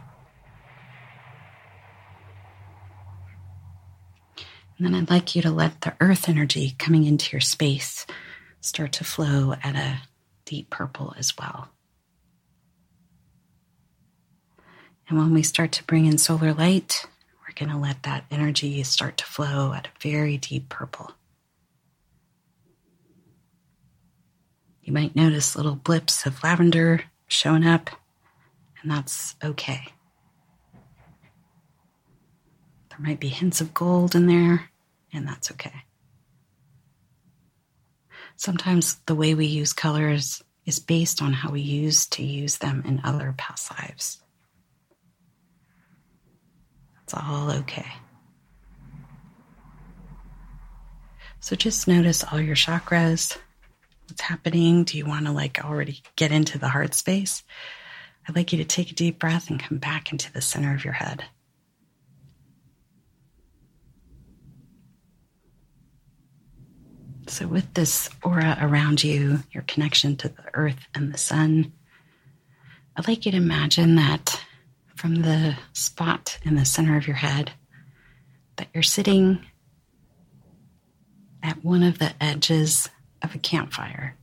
And 4.77 4.87
then 4.87 4.95
I'd 4.95 5.11
like 5.11 5.35
you 5.35 5.43
to 5.43 5.51
let 5.51 5.81
the 5.81 5.95
earth 6.01 6.29
energy 6.29 6.75
coming 6.79 7.05
into 7.05 7.33
your 7.33 7.41
space 7.41 8.07
start 8.61 8.93
to 8.93 9.05
flow 9.05 9.55
at 9.62 9.75
a 9.75 10.03
deep 10.45 10.71
purple 10.71 11.15
as 11.19 11.37
well. 11.39 11.69
And 15.09 15.19
when 15.19 15.33
we 15.33 15.43
start 15.43 15.73
to 15.73 15.85
bring 15.85 16.07
in 16.07 16.19
solar 16.19 16.53
light, 16.53 17.07
we're 17.41 17.55
going 17.55 17.71
to 17.71 17.81
let 17.81 18.03
that 18.03 18.25
energy 18.31 18.83
start 18.83 19.17
to 19.19 19.25
flow 19.25 19.73
at 19.73 19.87
a 19.87 20.01
very 20.01 20.37
deep 20.37 20.69
purple. 20.69 21.12
You 24.83 24.93
might 24.93 25.17
notice 25.17 25.57
little 25.57 25.75
blips 25.75 26.27
of 26.27 26.43
lavender 26.43 27.05
showing 27.29 27.67
up, 27.67 27.91
and 28.83 28.91
that's 28.91 29.35
okay. 29.43 29.87
There 32.96 33.06
might 33.06 33.20
be 33.20 33.28
hints 33.28 33.61
of 33.61 33.74
gold 33.74 34.14
in 34.14 34.26
there, 34.26 34.70
and 35.12 35.28
that's 35.28 35.50
okay. 35.52 35.85
Sometimes 38.37 38.96
the 39.06 39.14
way 39.14 39.35
we 39.35 39.46
use 39.46 39.72
colors 39.72 40.42
is 40.64 40.78
based 40.78 41.22
on 41.22 41.32
how 41.32 41.50
we 41.50 41.61
used 41.61 42.12
to 42.14 42.22
use 42.24 42.59
them 42.59 42.82
in 42.87 43.00
other 43.04 43.35
past 43.37 43.70
lives. 43.78 44.22
It's 47.02 47.14
all 47.14 47.50
okay. 47.50 47.87
So 51.40 51.54
just 51.54 51.87
notice 51.87 52.24
all 52.24 52.40
your 52.40 52.56
chakras 52.56 53.37
what's 54.09 54.22
happening? 54.22 54.85
Do 54.85 54.98
you 54.98 55.04
want 55.04 55.26
to 55.26 55.32
like 55.32 55.64
already 55.64 56.02
get 56.16 56.32
into 56.32 56.59
the 56.59 56.68
heart 56.68 56.94
space? 56.94 57.42
I'd 58.28 58.37
like 58.37 58.52
you 58.52 58.59
to 58.59 58.64
take 58.64 58.90
a 58.90 58.94
deep 58.94 59.18
breath 59.18 59.50
and 59.50 59.61
come 59.61 59.78
back 59.78 60.12
into 60.12 60.32
the 60.32 60.40
center 60.40 60.74
of 60.74 60.85
your 60.85 60.94
head. 60.94 61.24
So, 67.29 67.49
with 67.49 67.75
this 67.75 68.09
aura 68.23 68.57
around 68.61 69.03
you, 69.03 69.41
your 69.51 69.65
connection 69.65 70.17
to 70.19 70.29
the 70.29 70.45
earth 70.55 70.79
and 70.95 71.12
the 71.12 71.19
sun, 71.19 71.73
I'd 72.97 73.09
like 73.09 73.27
you 73.27 73.33
to 73.33 73.39
imagine 73.39 73.97
that 73.97 74.41
from 74.95 75.17
the 75.17 75.57
spot 75.73 76.39
in 76.45 76.55
the 76.55 76.65
center 76.65 76.97
of 76.97 77.07
your 77.07 77.17
head, 77.17 77.51
that 78.57 78.69
you're 78.73 78.85
sitting 78.85 79.45
at 81.43 81.65
one 81.65 81.83
of 81.83 81.99
the 81.99 82.15
edges 82.23 82.89
of 83.23 83.35
a 83.35 83.39
campfire. 83.39 84.15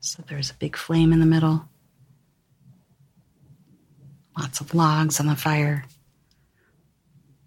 So 0.00 0.24
there's 0.26 0.50
a 0.50 0.54
big 0.54 0.76
flame 0.76 1.12
in 1.12 1.20
the 1.20 1.26
middle, 1.26 1.68
lots 4.36 4.60
of 4.60 4.74
logs 4.74 5.20
on 5.20 5.26
the 5.26 5.36
fire. 5.36 5.84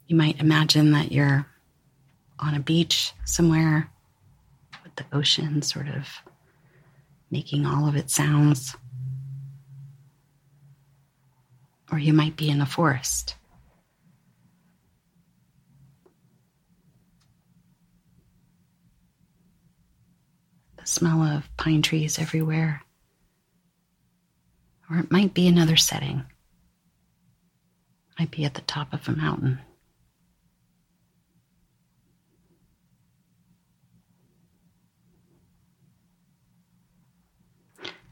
You 0.08 0.16
might 0.16 0.40
imagine 0.40 0.92
that 0.94 1.12
you're 1.12 1.48
on 2.40 2.56
a 2.56 2.60
beach 2.60 3.12
somewhere 3.26 3.90
the 4.96 5.06
ocean 5.12 5.62
sort 5.62 5.88
of 5.88 6.08
making 7.32 7.66
all 7.66 7.88
of 7.88 7.96
its 7.96 8.14
sounds. 8.14 8.76
Or 11.92 12.00
you 12.00 12.14
might 12.14 12.36
be 12.36 12.50
in 12.50 12.62
a 12.62 12.66
forest. 12.66 13.36
the 20.84 20.90
smell 20.90 21.22
of 21.24 21.50
pine 21.56 21.82
trees 21.82 22.20
everywhere. 22.20 22.82
Or 24.90 25.00
it 25.00 25.12
might 25.12 25.34
be 25.34 25.48
another 25.48 25.78
setting. 25.78 26.26
Might 28.20 28.32
be 28.32 28.44
at 28.44 28.54
the 28.54 28.62
top 28.62 28.94
of 28.94 29.08
a 29.08 29.14
mountain. 29.14 29.60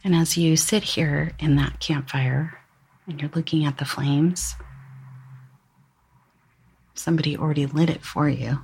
And 0.04 0.16
as 0.16 0.38
you 0.38 0.58
sit 0.58 0.84
here 0.84 1.32
in 1.40 1.56
that 1.58 1.80
campfire 1.80 2.60
and 3.08 3.22
you're 3.22 3.32
looking 3.36 3.66
at 3.66 3.78
the 3.78 3.86
flames, 3.86 4.56
somebody 6.96 7.38
already 7.38 7.68
lit 7.68 7.90
it 7.90 8.04
for 8.04 8.28
you. 8.28 8.60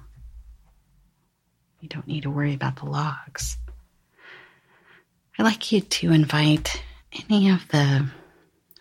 You 1.80 1.89
don't 1.89 2.08
need 2.08 2.23
to 2.23 2.32
worry 2.32 2.54
about 2.54 2.78
the 2.78 2.86
logs. 2.86 3.58
I'd 5.38 5.43
like 5.43 5.71
you 5.71 5.82
to 5.82 6.12
invite 6.12 6.82
any 7.30 7.50
of 7.50 7.67
the 7.67 8.08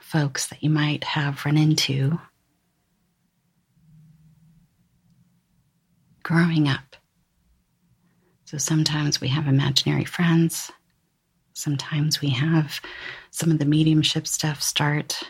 folks 0.00 0.46
that 0.46 0.62
you 0.62 0.70
might 0.70 1.04
have 1.04 1.44
run 1.44 1.58
into 1.58 2.18
growing 6.22 6.68
up. 6.68 6.96
So 8.46 8.56
sometimes 8.56 9.20
we 9.20 9.28
have 9.28 9.46
imaginary 9.46 10.04
friends. 10.04 10.72
Sometimes 11.56 12.20
we 12.20 12.28
have 12.28 12.82
some 13.30 13.50
of 13.50 13.58
the 13.58 13.64
mediumship 13.64 14.26
stuff 14.26 14.60
start 14.62 15.22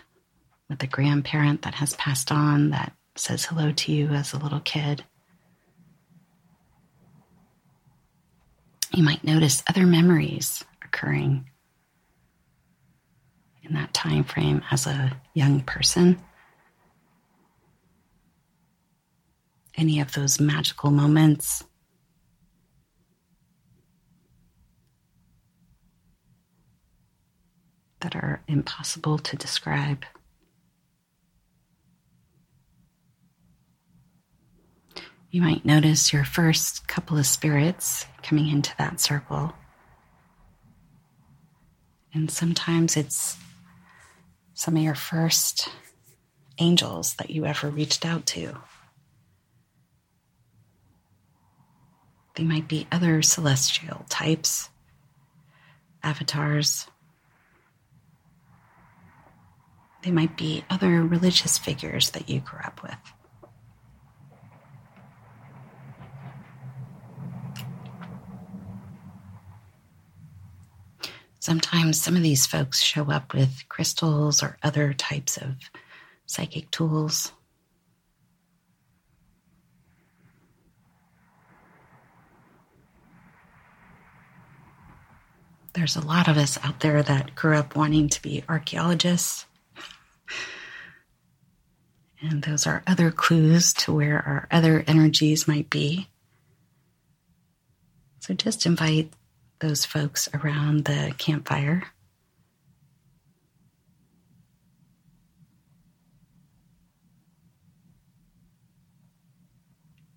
with 0.69 0.83
a 0.83 0.87
grandparent 0.89 1.63
that 1.63 1.77
has 1.77 1.95
passed 1.95 2.33
on 2.33 2.71
that 2.71 2.93
says 3.15 3.45
hello 3.45 3.71
to 3.71 3.93
you 3.93 4.09
as 4.09 4.33
a 4.33 4.39
little 4.39 4.59
kid. 4.59 5.05
You 8.93 9.05
might 9.05 9.23
notice 9.23 9.63
other 9.69 9.87
memories 9.87 10.65
occurring 10.85 11.49
in 13.63 13.75
that 13.75 13.95
time 13.95 14.25
frame 14.25 14.63
as 14.73 14.89
a 14.89 15.17
young 15.33 15.61
person. 15.61 16.21
Any 19.77 20.01
of 20.01 20.11
those 20.11 20.41
magical 20.41 20.91
moments. 20.91 21.63
That 28.01 28.15
are 28.15 28.43
impossible 28.47 29.19
to 29.19 29.37
describe. 29.37 30.05
You 35.31 35.43
might 35.43 35.65
notice 35.65 36.13
your 36.13 36.25
first 36.25 36.87
couple 36.89 37.19
of 37.19 37.27
spirits 37.27 38.07
coming 38.23 38.49
into 38.49 38.75
that 38.79 39.01
circle. 39.01 39.53
And 42.15 42.31
sometimes 42.31 42.97
it's 42.97 43.37
some 44.55 44.77
of 44.77 44.83
your 44.83 44.95
first 44.95 45.69
angels 46.59 47.15
that 47.17 47.31
you 47.31 47.45
ever 47.45 47.69
reached 47.69 48.07
out 48.07 48.25
to. 48.27 48.57
They 52.37 52.45
might 52.45 52.69
be 52.69 52.87
other 52.91 53.21
celestial 53.23 54.07
types, 54.09 54.71
avatars. 56.03 56.87
They 60.07 60.13
might 60.13 60.37
be 60.37 60.65
other 60.71 61.03
religious 61.03 61.59
figures 61.59 62.11
that 62.11 62.29
you 62.29 62.39
grew 62.39 62.61
up 62.61 62.81
with. 62.81 62.95
Sometimes 71.41 72.01
some 72.01 72.15
of 72.15 72.23
these 72.23 72.47
folks 72.47 72.81
show 72.81 73.11
up 73.11 73.35
with 73.35 73.65
crystals 73.69 74.45
or 74.45 74.59
other 74.63 74.93
types 74.93 75.39
of 75.39 75.57
psychic 76.25 76.71
tools. 76.71 77.33
There's 85.73 85.97
a 85.97 86.01
lot 86.01 86.29
of 86.29 86.37
us 86.37 86.59
out 86.63 86.79
there 86.79 87.03
that 87.03 87.35
grew 87.35 87.57
up 87.57 87.75
wanting 87.75 88.09
to 88.11 88.23
be 88.23 88.45
archaeologists. 88.49 89.47
And 92.21 92.43
those 92.43 92.67
are 92.67 92.83
other 92.87 93.11
clues 93.11 93.73
to 93.75 93.93
where 93.93 94.17
our 94.17 94.49
other 94.51 94.85
energies 94.87 95.47
might 95.47 95.69
be. 95.71 96.09
So 98.21 98.35
just 98.35 98.67
invite 98.67 99.13
those 99.61 99.85
folks 99.85 100.29
around 100.35 100.85
the 100.85 101.15
campfire. 101.19 101.85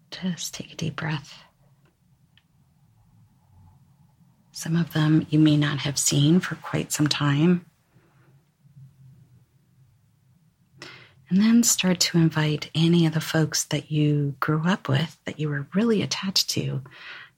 Just 0.09 0.53
take 0.53 0.73
a 0.73 0.75
deep 0.75 0.95
breath. 0.95 1.43
Some 4.51 4.75
of 4.75 4.91
them 4.91 5.25
you 5.29 5.39
may 5.39 5.55
not 5.55 5.79
have 5.79 5.97
seen 5.97 6.39
for 6.41 6.55
quite 6.55 6.91
some 6.91 7.07
time. 7.07 7.65
And 11.29 11.39
then 11.39 11.61
start 11.61 11.99
to 12.01 12.17
invite 12.17 12.71
any 12.73 13.05
of 13.05 13.13
the 13.13 13.21
folks 13.21 13.65
that 13.65 13.91
you 13.91 14.35
grew 14.39 14.67
up 14.67 14.89
with, 14.89 15.15
that 15.25 15.39
you 15.39 15.47
were 15.47 15.67
really 15.75 16.01
attached 16.01 16.49
to, 16.51 16.81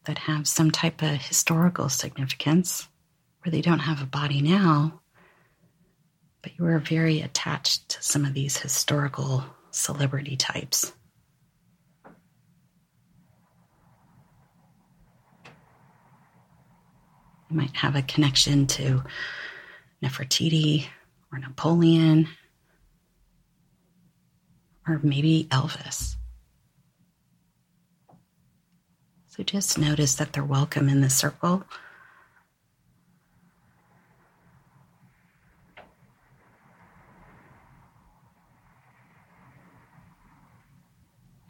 that 0.06 0.18
have 0.18 0.48
some 0.48 0.72
type 0.72 1.02
of 1.02 1.22
historical 1.22 1.90
significance 1.90 2.88
where 3.44 3.52
they 3.52 3.62
don't 3.62 3.80
have 3.80 4.02
a 4.02 4.06
body 4.06 4.42
now, 4.42 5.02
but 6.42 6.54
you 6.58 6.66
are 6.66 6.80
very 6.80 7.20
attached 7.22 7.90
to 7.90 8.02
some 8.02 8.24
of 8.24 8.34
these 8.34 8.58
historical 8.58 9.44
celebrity 9.72 10.38
types. 10.38 10.94
You 17.50 17.58
might 17.58 17.76
have 17.76 17.98
a 17.98 18.02
connection 18.02 18.68
to 18.68 19.04
Nefertiti 20.02 20.86
or 21.34 21.40
Napoleon. 21.40 22.30
Or 24.92 25.00
maybe 25.04 25.48
Elvis. 25.50 26.16
So 29.28 29.44
just 29.44 29.78
notice 29.78 30.16
that 30.16 30.34
they're 30.34 30.44
welcome 30.44 30.90
in 30.90 31.00
the 31.00 31.10
circle. 31.10 31.64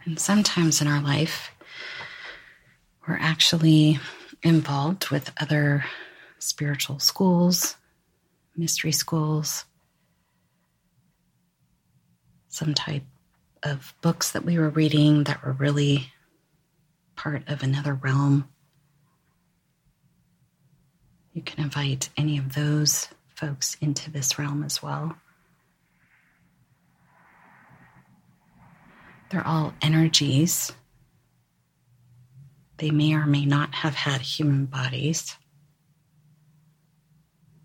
And 0.06 0.19
sometimes 0.19 0.82
in 0.82 0.88
our 0.88 1.01
life, 1.01 1.51
we're 3.08 3.17
actually 3.17 3.99
involved 4.43 5.10
with 5.10 5.32
other 5.39 5.86
spiritual 6.38 6.99
schools, 6.99 7.77
mystery 8.56 8.91
schools, 8.91 9.65
some 12.47 12.73
type 12.73 13.04
of 13.63 13.93
books 14.02 14.32
that 14.32 14.45
we 14.45 14.58
were 14.58 14.69
reading 14.69 15.26
that 15.26 15.45
were 15.45 15.52
really 15.52 16.12
part 17.15 17.47
of 17.47 17.62
another 17.62 17.93
realm. 17.93 18.50
You 21.34 21.41
can 21.41 21.63
invite 21.63 22.10
any 22.17 22.38
of 22.38 22.56
those 22.56 23.08
folks 23.36 23.78
into 23.80 24.12
this 24.12 24.38
realm 24.38 24.63
as 24.63 24.82
well. 24.82 25.15
They're 29.30 29.47
all 29.47 29.74
energies. 29.82 30.74
They 32.78 32.91
may 32.91 33.13
or 33.13 33.26
may 33.26 33.45
not 33.45 33.76
have 33.76 33.95
had 33.95 34.21
human 34.21 34.65
bodies, 34.65 35.38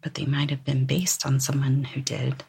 but 0.02 0.14
they 0.14 0.26
might 0.26 0.50
have 0.50 0.64
been 0.64 0.85
based 0.85 1.26
on 1.26 1.40
someone 1.40 1.85
who 1.85 2.00
did. 2.00 2.44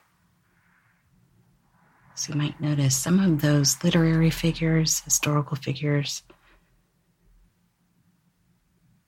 So 2.18 2.34
you 2.34 2.40
might 2.40 2.60
notice 2.60 2.96
some 2.96 3.20
of 3.20 3.42
those 3.42 3.84
literary 3.84 4.32
figures, 4.32 5.02
historical 5.02 5.56
figures, 5.56 6.24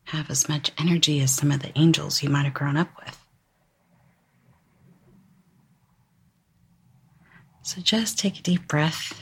have 0.04 0.30
as 0.30 0.48
much 0.48 0.72
energy 0.78 1.20
as 1.20 1.34
some 1.34 1.52
of 1.52 1.64
the 1.64 1.76
angels 1.76 2.22
you 2.22 2.30
might 2.30 2.44
have 2.44 2.54
grown 2.54 2.78
up 2.78 2.90
with. 3.04 3.18
So 7.64 7.82
just 7.82 8.20
take 8.20 8.38
a 8.38 8.44
deep 8.44 8.68
breath 8.68 9.20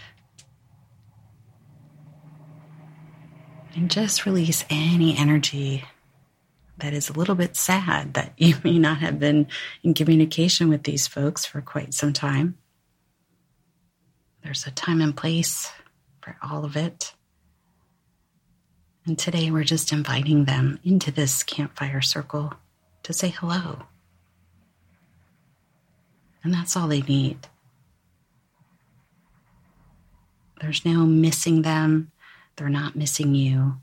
and 3.74 3.90
just 3.90 4.26
release 4.26 4.66
any 4.70 5.18
energy 5.18 5.86
that 6.80 6.92
is 6.92 7.10
a 7.10 7.14
little 7.14 7.36
bit 7.36 7.56
sad 7.56 8.16
that 8.16 8.34
you 8.38 8.56
may 8.66 8.78
not 8.80 8.98
have 8.98 9.18
been 9.18 9.48
in 9.82 9.94
communication 9.94 10.68
with 10.68 10.84
these 10.84 11.08
folks 11.08 11.46
for 11.46 11.62
quite 11.62 11.94
some 11.94 12.12
time. 12.12 12.58
There's 14.48 14.66
a 14.66 14.72
time 14.72 15.02
and 15.02 15.14
place 15.14 15.70
for 16.22 16.38
all 16.42 16.64
of 16.64 16.78
it. 16.78 17.14
And 19.06 19.20
today 19.20 19.52
we're 19.52 19.66
just 19.66 19.92
inviting 19.92 20.46
them 20.46 20.80
into 20.86 21.12
this 21.12 21.44
campfire 21.44 22.00
circle 22.00 22.54
to 23.04 23.12
say 23.12 23.28
hello. 23.28 23.84
And 26.46 26.54
that's 26.54 26.78
all 26.78 26.88
they 26.88 27.02
need. 27.02 27.50
There's 30.62 30.86
no 30.86 31.06
missing 31.06 31.64
them, 31.64 32.14
they're 32.56 32.70
not 32.70 32.96
missing 32.96 33.36
you. 33.36 33.82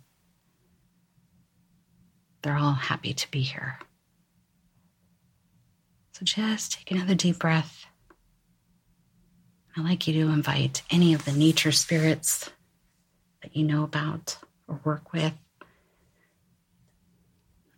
They're 2.40 2.56
all 2.56 2.72
happy 2.72 3.12
to 3.12 3.30
be 3.30 3.42
here. 3.42 3.80
So 6.12 6.24
just 6.24 6.72
take 6.72 6.90
another 6.90 7.14
deep 7.14 7.38
breath. 7.38 7.84
I'd 9.76 9.84
like 9.84 10.06
you 10.06 10.14
to 10.24 10.32
invite 10.32 10.82
any 10.88 11.14
of 11.14 11.24
the 11.24 11.32
nature 11.32 11.72
spirits 11.72 12.50
that 13.42 13.56
you 13.56 13.64
know 13.64 13.82
about 13.82 14.38
or 14.68 14.80
work 14.84 15.12
with, 15.12 15.34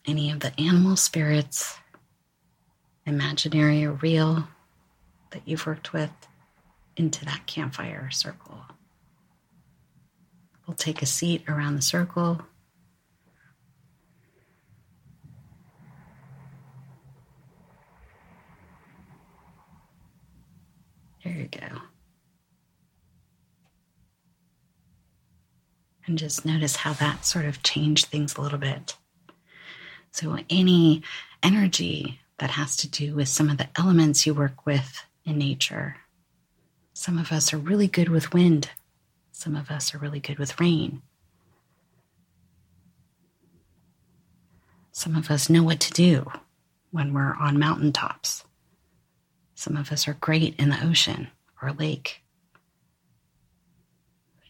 any 0.07 0.31
of 0.31 0.41
the 0.41 0.59
animal 0.61 0.97
spirits, 0.97 1.79
imaginary 3.07 3.85
or 3.85 3.93
real, 3.93 4.47
that 5.31 5.43
you've 5.47 5.67
worked 5.67 5.95
with, 5.95 6.11
into 6.97 7.25
that 7.25 7.47
campfire 7.47 8.11
circle. 8.11 8.61
We'll 10.67 10.77
take 10.77 11.01
a 11.01 11.07
seat 11.07 11.45
around 11.49 11.77
the 11.77 11.83
circle. 11.83 12.43
There 21.27 21.35
you 21.39 21.49
go. 21.49 21.79
And 26.07 26.17
just 26.17 26.45
notice 26.45 26.77
how 26.77 26.93
that 26.93 27.25
sort 27.25 27.47
of 27.47 27.65
changed 27.65 28.07
things 28.07 28.37
a 28.37 28.41
little 28.41 28.61
bit. 28.61 28.97
So, 30.13 30.39
any 30.49 31.03
energy 31.43 32.21
that 32.39 32.51
has 32.51 32.77
to 32.77 32.89
do 32.89 33.17
with 33.17 33.27
some 33.27 33.51
of 33.51 33.59
the 33.59 33.69
elements 33.77 34.25
you 34.25 34.35
work 34.35 34.67
with 34.67 35.05
in 35.25 35.37
nature. 35.37 35.97
Some 36.93 37.19
of 37.19 37.33
us 37.33 37.53
are 37.53 37.59
really 37.59 37.89
good 37.89 38.09
with 38.09 38.33
wind, 38.33 38.71
some 39.33 39.57
of 39.57 39.69
us 39.69 39.97
are 39.97 39.99
really 39.99 40.21
good 40.21 40.39
with 40.39 40.61
rain. 40.61 41.03
Some 44.93 45.17
of 45.17 45.29
us 45.29 45.51
know 45.51 45.65
what 45.65 45.81
to 45.81 45.93
do 45.93 46.31
when 46.93 47.13
we're 47.13 47.35
on 47.35 47.59
mountaintops. 47.59 48.46
Some 49.57 49.79
of 49.79 49.91
us 49.91 50.07
are 50.07 50.13
great 50.13 50.55
in 50.61 50.69
the 50.69 50.87
ocean 50.87 51.29
or 51.63 51.73
lake. 51.73 52.23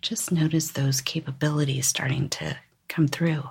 Just 0.03 0.33
notice 0.33 0.73
those 0.73 1.01
capabilities 1.01 1.87
starting 1.87 2.29
to 2.31 2.59
come 2.89 3.07
through. 3.07 3.45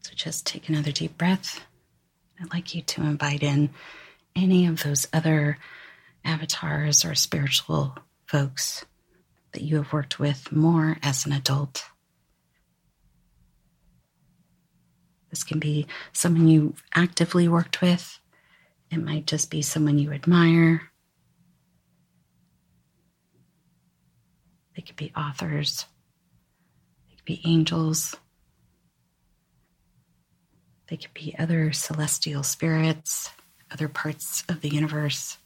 So 0.00 0.12
just 0.14 0.46
take 0.46 0.68
another 0.68 0.92
deep 0.92 1.16
breath. 1.16 1.64
I'd 2.38 2.52
like 2.52 2.74
you 2.74 2.82
to 2.82 3.00
invite 3.00 3.42
in 3.42 3.70
any 4.36 4.66
of 4.66 4.82
those 4.82 5.08
other 5.10 5.56
avatars 6.22 7.02
or 7.02 7.14
spiritual 7.14 7.96
folks 8.26 8.84
that 9.52 9.62
you 9.62 9.76
have 9.76 9.94
worked 9.94 10.18
with 10.18 10.52
more 10.52 10.98
as 11.02 11.24
an 11.24 11.32
adult 11.32 11.86
This 15.36 15.44
can 15.44 15.58
be 15.58 15.86
someone 16.14 16.48
you 16.48 16.76
actively 16.94 17.46
worked 17.46 17.82
with, 17.82 18.20
it 18.90 18.96
might 18.96 19.26
just 19.26 19.50
be 19.50 19.60
someone 19.60 19.98
you 19.98 20.10
admire. 20.10 20.90
They 24.74 24.80
could 24.80 24.96
be 24.96 25.12
authors, 25.14 25.84
they 27.06 27.16
could 27.16 27.26
be 27.26 27.42
angels, 27.44 28.16
they 30.88 30.96
could 30.96 31.12
be 31.12 31.36
other 31.38 31.70
celestial 31.70 32.42
spirits, 32.42 33.28
other 33.70 33.88
parts 33.88 34.42
of 34.48 34.62
the 34.62 34.70
universe. 34.70 35.36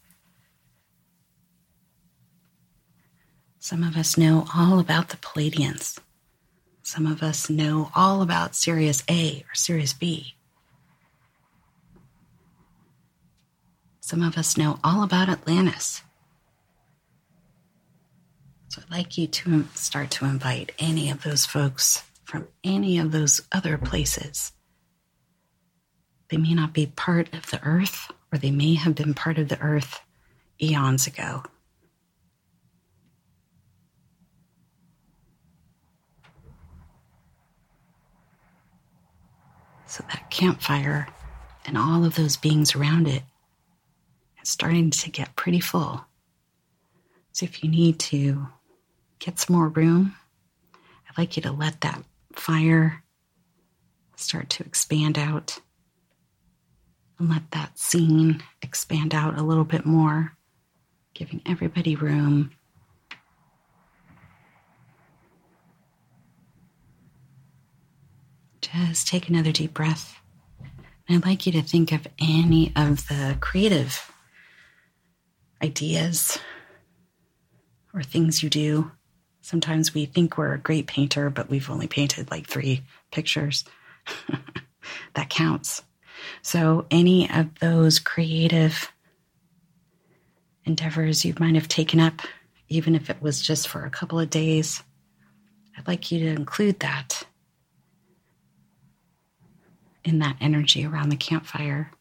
Some 3.59 3.83
of 3.83 3.97
us 3.97 4.17
know 4.17 4.47
all 4.55 4.79
about 4.79 5.09
the 5.09 5.17
Pleiadians. 5.17 5.99
Some 6.91 7.07
of 7.07 7.23
us 7.23 7.49
know 7.49 7.93
all 7.95 8.21
about 8.21 8.57
Sirius 8.57 9.05
A 9.09 9.45
or 9.49 9.55
Sirius 9.55 9.93
B. 9.93 10.35
Some 14.01 14.25
of 14.25 14.37
us 14.37 14.57
know 14.57 14.81
all 14.83 15.05
about 15.05 15.29
Atlantis. 15.29 16.03
So 18.71 18.83
I'd 18.83 18.91
like 18.91 19.17
you 19.17 19.29
to 19.29 19.69
start 19.77 20.11
to 20.11 20.25
invite 20.25 20.73
any 20.81 21.11
of 21.11 21.23
those 21.23 21.47
folks 21.47 22.03
from 22.25 22.49
any 22.65 22.99
of 22.99 23.13
those 23.13 23.41
other 23.53 23.79
places. 23.79 24.51
They 26.29 26.39
may 26.39 26.55
not 26.55 26.73
be 26.73 26.87
part 26.87 27.33
of 27.33 27.53
the 27.53 27.63
earth, 27.63 28.11
or 28.33 28.39
they 28.39 28.51
may 28.51 28.75
have 28.75 28.97
been 28.97 29.15
part 29.15 29.39
of 29.39 29.49
the 29.49 29.61
earth 29.61 30.01
eons 30.61 31.07
ago. 31.07 31.45
So 39.91 40.05
that 40.09 40.31
campfire 40.31 41.09
and 41.67 41.77
all 41.77 42.05
of 42.05 42.15
those 42.15 42.37
beings 42.37 42.77
around 42.77 43.09
it 43.09 43.25
is 44.41 44.49
starting 44.49 44.91
to 44.93 45.11
get 45.11 45.35
pretty 45.35 45.59
full. 45.59 46.05
So 47.33 47.43
if 47.45 47.65
you 47.65 47.69
need 47.69 47.99
to 47.99 48.47
get 49.19 49.41
some 49.41 49.57
more 49.57 49.67
room, 49.67 50.15
I'd 50.75 51.19
like 51.19 51.37
you 51.37 51.43
to 51.43 51.51
let 51.51 51.81
that 51.81 52.05
fire 52.35 53.03
start 54.15 54.49
to 54.51 54.65
expand 54.65 55.19
out 55.19 55.59
and 57.19 57.29
let 57.29 57.51
that 57.51 57.77
scene 57.77 58.45
expand 58.63 59.13
out 59.13 59.37
a 59.37 59.43
little 59.43 59.65
bit 59.65 59.85
more, 59.85 60.37
giving 61.15 61.43
everybody 61.45 61.97
room 61.97 62.53
Just 68.73 69.09
take 69.09 69.29
another 69.29 69.53
deep 69.53 69.75
breath. 69.75 70.21
And 71.09 71.19
I'd 71.19 71.29
like 71.29 71.47
you 71.47 71.53
to 71.53 71.63
think 71.63 71.93
of 71.93 72.07
any 72.21 72.73
of 72.77 73.09
the 73.09 73.37
creative 73.41 74.13
ideas 75.63 76.39
or 77.93 78.03
things 78.03 78.43
you 78.43 78.51
do. 78.51 78.93
Sometimes 79.41 79.93
we 79.93 80.07
think 80.07 80.37
we're 80.37 80.55
a 80.55 80.59
great 80.59 80.87
painter, 80.87 81.31
but 81.31 81.51
we've 81.51 81.71
only 81.71 81.89
painted 81.89 82.31
like 82.31 82.47
three 82.47 82.83
pictures. 83.11 83.65
that 85.15 85.31
counts. 85.31 85.83
So, 86.43 86.87
any 86.91 87.31
of 87.31 87.59
those 87.61 87.99
creative 87.99 88.93
endeavors 90.65 91.25
you 91.25 91.35
might 91.41 91.55
have 91.55 91.69
taken 91.69 91.99
up, 91.99 92.21
even 92.69 92.95
if 92.95 93.09
it 93.09 93.21
was 93.21 93.41
just 93.41 93.69
for 93.69 93.85
a 93.85 93.91
couple 93.91 94.21
of 94.21 94.31
days, 94.31 94.83
I'd 95.77 95.89
like 95.89 96.13
you 96.13 96.21
to 96.21 96.27
include 96.27 96.81
that 96.81 97.25
in 100.05 100.19
that 100.21 100.37
energy 100.41 100.85
around 100.85 101.11
the 101.11 101.17
campfire. 101.17 101.93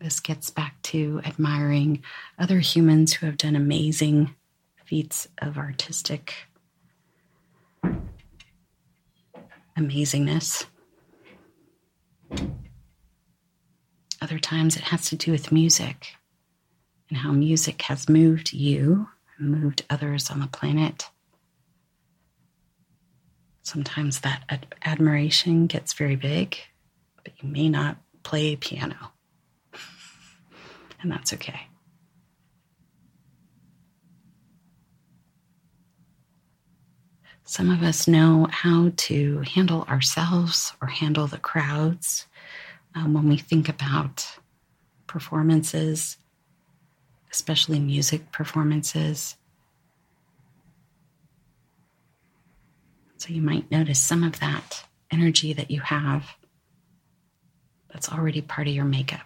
This 0.00 0.20
gets 0.20 0.50
back 0.50 0.80
to 0.82 1.20
admiring 1.24 2.02
other 2.38 2.60
humans 2.60 3.14
who 3.14 3.26
have 3.26 3.36
done 3.36 3.56
amazing 3.56 4.34
feats 4.84 5.28
of 5.38 5.58
artistic 5.58 6.34
amazingness. 9.76 10.66
Other 14.20 14.38
times 14.38 14.76
it 14.76 14.84
has 14.84 15.06
to 15.06 15.16
do 15.16 15.32
with 15.32 15.52
music 15.52 16.14
and 17.08 17.18
how 17.18 17.32
music 17.32 17.82
has 17.82 18.08
moved 18.08 18.52
you 18.52 19.08
moved 19.38 19.84
others 19.88 20.30
on 20.30 20.40
the 20.40 20.46
planet 20.48 21.08
Sometimes 23.68 24.20
that 24.20 24.44
ad- 24.48 24.74
admiration 24.82 25.66
gets 25.66 25.92
very 25.92 26.16
big, 26.16 26.56
but 27.22 27.34
you 27.42 27.50
may 27.50 27.68
not 27.68 27.98
play 28.22 28.56
piano. 28.56 29.12
and 31.02 31.12
that's 31.12 31.34
okay. 31.34 31.66
Some 37.44 37.68
of 37.68 37.82
us 37.82 38.08
know 38.08 38.46
how 38.50 38.90
to 38.96 39.40
handle 39.40 39.82
ourselves 39.82 40.72
or 40.80 40.88
handle 40.88 41.26
the 41.26 41.36
crowds 41.36 42.26
um, 42.94 43.12
when 43.12 43.28
we 43.28 43.36
think 43.36 43.68
about 43.68 44.26
performances, 45.06 46.16
especially 47.30 47.80
music 47.80 48.32
performances. 48.32 49.36
So 53.18 53.34
you 53.34 53.42
might 53.42 53.70
notice 53.70 53.98
some 53.98 54.22
of 54.22 54.38
that 54.38 54.84
energy 55.12 55.52
that 55.52 55.72
you 55.72 55.80
have 55.80 56.24
that's 57.92 58.10
already 58.10 58.40
part 58.40 58.68
of 58.68 58.74
your 58.74 58.84
makeup. 58.84 59.20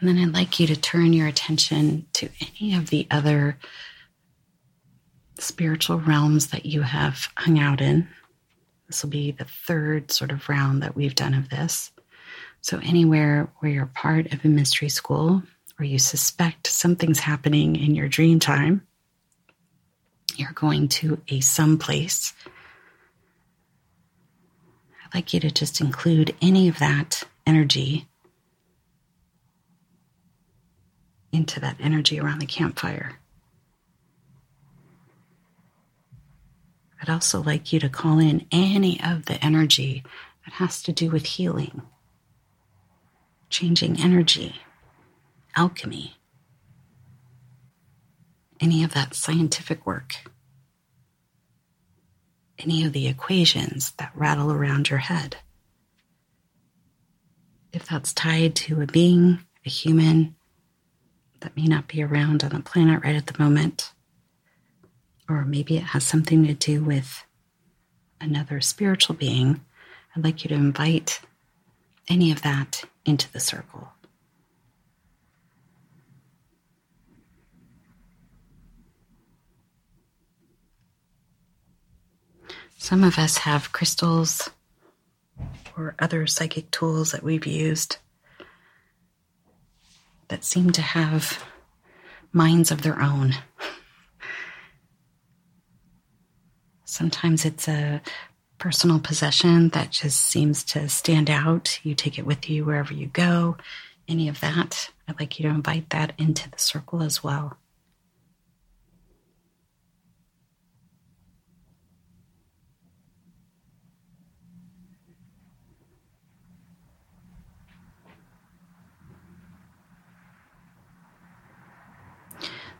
And 0.00 0.08
then 0.08 0.18
I'd 0.18 0.34
like 0.34 0.58
you 0.58 0.66
to 0.66 0.76
turn 0.76 1.12
your 1.12 1.28
attention 1.28 2.06
to 2.14 2.28
any 2.60 2.74
of 2.74 2.90
the 2.90 3.06
other 3.10 3.56
spiritual 5.38 6.00
realms 6.00 6.48
that 6.48 6.66
you 6.66 6.82
have 6.82 7.28
hung 7.36 7.60
out 7.60 7.80
in. 7.80 8.08
This 8.88 9.04
will 9.04 9.10
be 9.10 9.30
the 9.30 9.44
third 9.44 10.10
sort 10.10 10.32
of 10.32 10.48
round 10.48 10.82
that 10.82 10.96
we've 10.96 11.14
done 11.14 11.34
of 11.34 11.48
this. 11.48 11.92
So, 12.60 12.80
anywhere 12.82 13.48
where 13.58 13.70
you're 13.70 13.86
part 13.86 14.32
of 14.32 14.44
a 14.44 14.48
mystery 14.48 14.88
school, 14.88 15.42
or 15.78 15.84
you 15.84 15.98
suspect 15.98 16.66
something's 16.66 17.20
happening 17.20 17.76
in 17.76 17.94
your 17.94 18.08
dream 18.08 18.40
time, 18.40 18.86
you're 20.36 20.52
going 20.52 20.88
to 20.88 21.20
a 21.28 21.40
some 21.40 21.78
place. 21.78 22.32
I'd 25.04 25.14
like 25.14 25.32
you 25.32 25.40
to 25.40 25.50
just 25.50 25.80
include 25.80 26.34
any 26.42 26.68
of 26.68 26.78
that 26.78 27.22
energy 27.46 28.06
into 31.32 31.60
that 31.60 31.76
energy 31.80 32.18
around 32.18 32.40
the 32.40 32.46
campfire. 32.46 33.18
I'd 37.00 37.10
also 37.10 37.42
like 37.42 37.72
you 37.72 37.80
to 37.80 37.88
call 37.88 38.18
in 38.18 38.46
any 38.50 39.00
of 39.02 39.26
the 39.26 39.42
energy 39.44 40.02
that 40.44 40.54
has 40.54 40.82
to 40.82 40.92
do 40.92 41.10
with 41.10 41.24
healing, 41.24 41.82
changing 43.50 44.00
energy, 44.00 44.56
alchemy, 45.58 46.14
any 48.60 48.84
of 48.84 48.94
that 48.94 49.12
scientific 49.12 49.84
work, 49.84 50.14
any 52.60 52.84
of 52.84 52.92
the 52.92 53.08
equations 53.08 53.90
that 53.98 54.12
rattle 54.14 54.52
around 54.52 54.88
your 54.88 55.00
head. 55.00 55.38
If 57.72 57.88
that's 57.88 58.12
tied 58.12 58.54
to 58.56 58.80
a 58.80 58.86
being, 58.86 59.40
a 59.66 59.68
human 59.68 60.36
that 61.40 61.56
may 61.56 61.64
not 61.64 61.88
be 61.88 62.04
around 62.04 62.44
on 62.44 62.50
the 62.50 62.60
planet 62.60 63.02
right 63.02 63.16
at 63.16 63.26
the 63.26 63.42
moment, 63.42 63.92
or 65.28 65.44
maybe 65.44 65.76
it 65.76 65.90
has 65.92 66.04
something 66.04 66.46
to 66.46 66.54
do 66.54 66.84
with 66.84 67.24
another 68.20 68.60
spiritual 68.60 69.16
being, 69.16 69.60
I'd 70.14 70.22
like 70.22 70.44
you 70.44 70.48
to 70.50 70.54
invite 70.54 71.20
any 72.08 72.30
of 72.30 72.42
that 72.42 72.84
into 73.04 73.30
the 73.32 73.40
circle. 73.40 73.88
Some 82.80 83.02
of 83.04 83.18
us 83.18 83.38
have 83.38 83.72
crystals 83.72 84.48
or 85.76 85.94
other 85.98 86.26
psychic 86.26 86.70
tools 86.70 87.10
that 87.12 87.24
we've 87.24 87.44
used 87.44 87.98
that 90.28 90.44
seem 90.44 90.70
to 90.70 90.80
have 90.80 91.44
minds 92.32 92.70
of 92.70 92.82
their 92.82 93.02
own. 93.02 93.34
Sometimes 96.84 97.44
it's 97.44 97.68
a 97.68 98.00
personal 98.58 99.00
possession 99.00 99.70
that 99.70 99.90
just 99.90 100.20
seems 100.20 100.62
to 100.64 100.88
stand 100.88 101.28
out. 101.28 101.80
You 101.82 101.94
take 101.94 102.18
it 102.18 102.26
with 102.26 102.48
you 102.48 102.64
wherever 102.64 102.94
you 102.94 103.08
go. 103.08 103.56
Any 104.06 104.28
of 104.28 104.40
that, 104.40 104.90
I'd 105.06 105.18
like 105.18 105.38
you 105.38 105.48
to 105.48 105.54
invite 105.54 105.90
that 105.90 106.12
into 106.16 106.48
the 106.48 106.58
circle 106.58 107.02
as 107.02 107.22
well. 107.22 107.58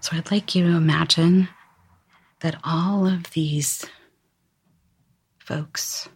So 0.09 0.17
I'd 0.17 0.31
like 0.31 0.55
you 0.55 0.65
to 0.65 0.75
imagine 0.75 1.51
that 2.41 2.59
all 2.65 3.07
of 3.07 3.31
these 3.33 3.85
folks, 5.39 6.09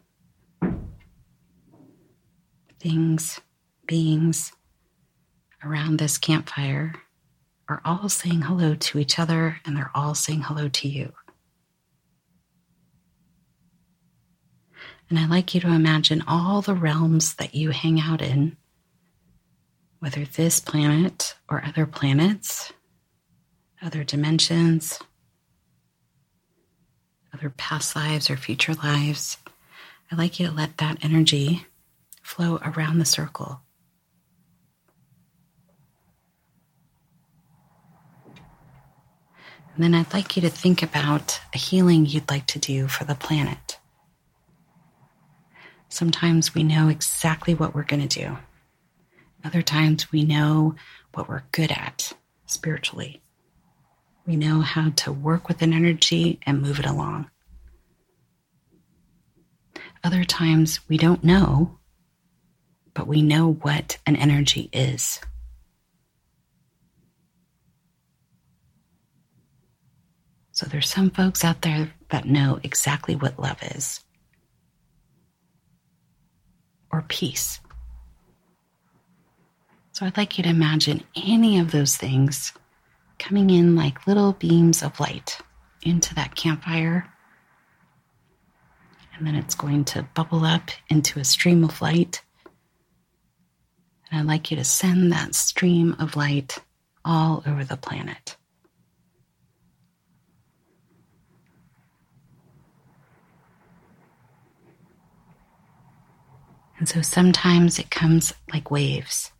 things, 2.80 3.38
beings 3.86 4.50
around 5.62 5.98
this 5.98 6.16
campfire 6.16 6.94
are 7.68 7.82
all 7.84 8.08
saying 8.08 8.40
hello 8.40 8.74
to 8.76 8.98
each 8.98 9.18
other 9.18 9.58
and 9.66 9.76
they're 9.76 9.90
all 9.94 10.14
saying 10.14 10.40
hello 10.40 10.70
to 10.70 10.88
you. 10.88 11.12
And 15.10 15.18
I'd 15.18 15.28
like 15.28 15.54
you 15.54 15.60
to 15.60 15.68
imagine 15.68 16.24
all 16.26 16.62
the 16.62 16.74
realms 16.74 17.34
that 17.34 17.54
you 17.54 17.72
hang 17.72 18.00
out 18.00 18.22
in, 18.22 18.56
whether 19.98 20.24
this 20.24 20.60
planet 20.60 21.34
or 21.46 21.62
other 21.62 21.84
planets 21.84 22.72
other 23.82 24.04
dimensions, 24.04 25.00
other 27.34 27.50
past 27.50 27.96
lives 27.96 28.30
or 28.30 28.36
future 28.36 28.74
lives. 28.74 29.38
I'd 30.10 30.18
like 30.18 30.38
you 30.38 30.46
to 30.46 30.52
let 30.52 30.78
that 30.78 31.04
energy 31.04 31.66
flow 32.22 32.60
around 32.64 32.98
the 32.98 33.04
circle. 33.04 33.60
And 39.74 39.82
then 39.82 39.94
I'd 39.94 40.12
like 40.12 40.36
you 40.36 40.42
to 40.42 40.50
think 40.50 40.82
about 40.82 41.40
a 41.54 41.58
healing 41.58 42.04
you'd 42.04 42.30
like 42.30 42.46
to 42.48 42.58
do 42.58 42.88
for 42.88 43.04
the 43.04 43.14
planet. 43.14 43.78
Sometimes 45.88 46.54
we 46.54 46.62
know 46.62 46.88
exactly 46.88 47.54
what 47.54 47.74
we're 47.74 47.82
going 47.82 48.06
to 48.06 48.20
do. 48.20 48.38
Other 49.44 49.62
times 49.62 50.12
we 50.12 50.24
know 50.24 50.74
what 51.14 51.28
we're 51.28 51.44
good 51.52 51.72
at 51.72 52.12
spiritually. 52.46 53.21
We 54.26 54.36
know 54.36 54.60
how 54.60 54.90
to 54.90 55.12
work 55.12 55.48
with 55.48 55.62
an 55.62 55.72
energy 55.72 56.38
and 56.46 56.62
move 56.62 56.78
it 56.78 56.86
along. 56.86 57.30
Other 60.04 60.24
times 60.24 60.80
we 60.88 60.96
don't 60.96 61.24
know, 61.24 61.78
but 62.94 63.06
we 63.06 63.22
know 63.22 63.52
what 63.52 63.98
an 64.06 64.16
energy 64.16 64.68
is. 64.72 65.20
So 70.52 70.66
there's 70.66 70.88
some 70.88 71.10
folks 71.10 71.44
out 71.44 71.62
there 71.62 71.92
that 72.10 72.26
know 72.26 72.60
exactly 72.62 73.16
what 73.16 73.38
love 73.38 73.58
is 73.74 74.00
or 76.92 77.02
peace. 77.08 77.58
So 79.92 80.06
I'd 80.06 80.16
like 80.16 80.36
you 80.36 80.44
to 80.44 80.50
imagine 80.50 81.02
any 81.16 81.58
of 81.58 81.70
those 81.70 81.96
things 81.96 82.52
coming 83.22 83.50
in 83.50 83.76
like 83.76 84.08
little 84.08 84.32
beams 84.32 84.82
of 84.82 84.98
light 84.98 85.38
into 85.82 86.12
that 86.16 86.34
campfire. 86.34 87.06
And 89.16 89.24
then 89.24 89.36
it's 89.36 89.54
going 89.54 89.84
to 89.86 90.08
bubble 90.14 90.44
up 90.44 90.70
into 90.88 91.20
a 91.20 91.24
stream 91.24 91.62
of 91.62 91.80
light. 91.80 92.20
And 94.10 94.20
I'd 94.20 94.26
like 94.26 94.50
you 94.50 94.56
to 94.56 94.64
send 94.64 95.12
that 95.12 95.36
stream 95.36 95.94
of 96.00 96.16
light 96.16 96.58
all 97.04 97.44
over 97.46 97.62
the 97.62 97.76
planet. 97.76 98.36
And 106.76 106.88
so 106.88 107.02
sometimes 107.02 107.78
it 107.78 107.90
comes 107.90 108.34
like 108.52 108.72
waves, 108.72 109.30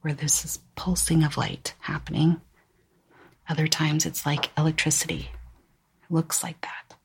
where 0.00 0.14
there's 0.14 0.42
this 0.42 0.58
pulsing 0.76 1.22
of 1.24 1.36
light 1.36 1.74
happening. 1.80 2.40
Other 3.48 3.66
times 3.66 4.06
it's 4.06 4.24
like 4.24 4.50
electricity. 4.56 5.30
It 6.02 6.10
looks 6.10 6.42
like 6.42 6.60
that. 6.62 6.96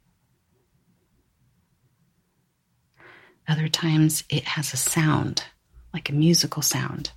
Other 3.48 3.68
times 3.68 4.24
it 4.30 4.44
has 4.44 4.74
a 4.74 4.78
sound, 4.78 5.44
like 5.94 6.10
a 6.10 6.14
musical 6.14 6.62
sound. 6.62 7.12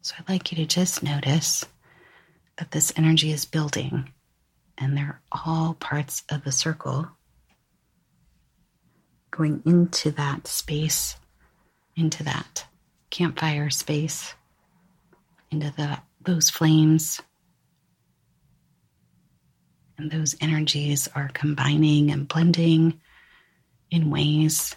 So 0.00 0.14
I'd 0.18 0.28
like 0.28 0.50
you 0.50 0.56
to 0.56 0.64
just 0.66 1.02
notice 1.02 1.66
that 2.56 2.70
this 2.70 2.92
energy 2.96 3.30
is 3.30 3.44
building 3.44 4.10
and 4.78 4.96
they're 4.96 5.20
all 5.30 5.74
parts 5.74 6.22
of 6.30 6.44
the 6.44 6.52
circle 6.52 7.08
going 9.30 9.62
into 9.64 10.10
that 10.12 10.46
space, 10.46 11.16
into 11.96 12.22
that 12.24 12.66
campfire 13.10 13.70
space, 13.70 14.34
into 15.50 15.72
the, 15.76 15.98
those 16.22 16.50
flames. 16.50 17.20
And 19.96 20.10
those 20.10 20.36
energies 20.40 21.08
are 21.14 21.30
combining 21.34 22.10
and 22.10 22.28
blending 22.28 23.00
in 23.90 24.10
ways 24.10 24.76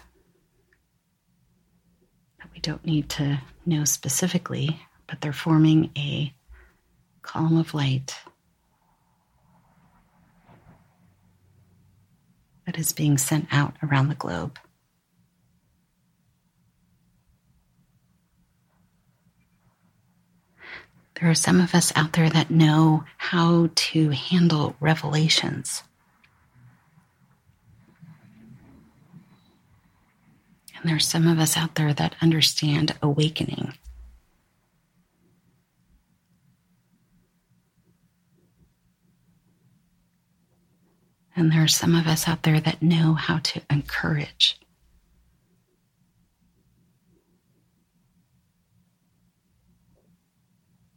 that 2.38 2.48
we 2.52 2.60
don't 2.60 2.84
need 2.84 3.08
to 3.10 3.40
know 3.64 3.84
specifically, 3.84 4.80
but 5.06 5.20
they're 5.20 5.32
forming 5.32 5.90
a 5.96 6.34
column 7.22 7.56
of 7.56 7.72
light 7.72 8.16
that 12.66 12.78
is 12.78 12.92
being 12.92 13.18
sent 13.18 13.48
out 13.50 13.74
around 13.82 14.08
the 14.08 14.14
globe. 14.14 14.58
There 21.20 21.30
are 21.30 21.34
some 21.34 21.60
of 21.60 21.72
us 21.72 21.92
out 21.94 22.14
there 22.14 22.28
that 22.30 22.50
know 22.50 23.04
how 23.16 23.70
to 23.74 24.10
handle 24.10 24.74
revelations. 24.80 25.84
And 30.76 30.88
there 30.88 30.96
are 30.96 31.00
some 31.00 31.28
of 31.28 31.38
us 31.38 31.56
out 31.56 31.76
there 31.76 31.94
that 31.94 32.16
understand 32.20 32.96
awakening. 33.00 33.74
And 41.34 41.50
there 41.50 41.62
are 41.62 41.68
some 41.68 41.94
of 41.94 42.06
us 42.06 42.28
out 42.28 42.42
there 42.42 42.60
that 42.60 42.82
know 42.82 43.14
how 43.14 43.38
to 43.38 43.62
encourage. 43.70 44.58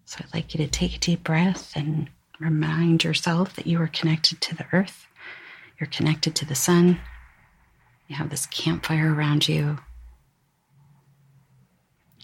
So 0.06 0.18
I'd 0.22 0.34
like 0.34 0.54
you 0.54 0.64
to 0.64 0.72
take 0.72 0.96
a 0.96 1.00
deep 1.00 1.24
breath 1.24 1.74
and 1.76 2.10
remind 2.40 3.04
yourself 3.04 3.56
that 3.56 3.68
you 3.68 3.82
are 3.82 3.88
connected 3.88 4.42
to 4.42 4.56
the 4.56 4.66
earth, 4.72 5.08
you're 5.80 5.90
connected 5.90 6.36
to 6.36 6.46
the 6.46 6.56
sun, 6.56 7.00
you 8.08 8.16
have 8.16 8.30
this 8.30 8.46
campfire 8.46 9.14
around 9.14 9.48
you. 9.48 9.78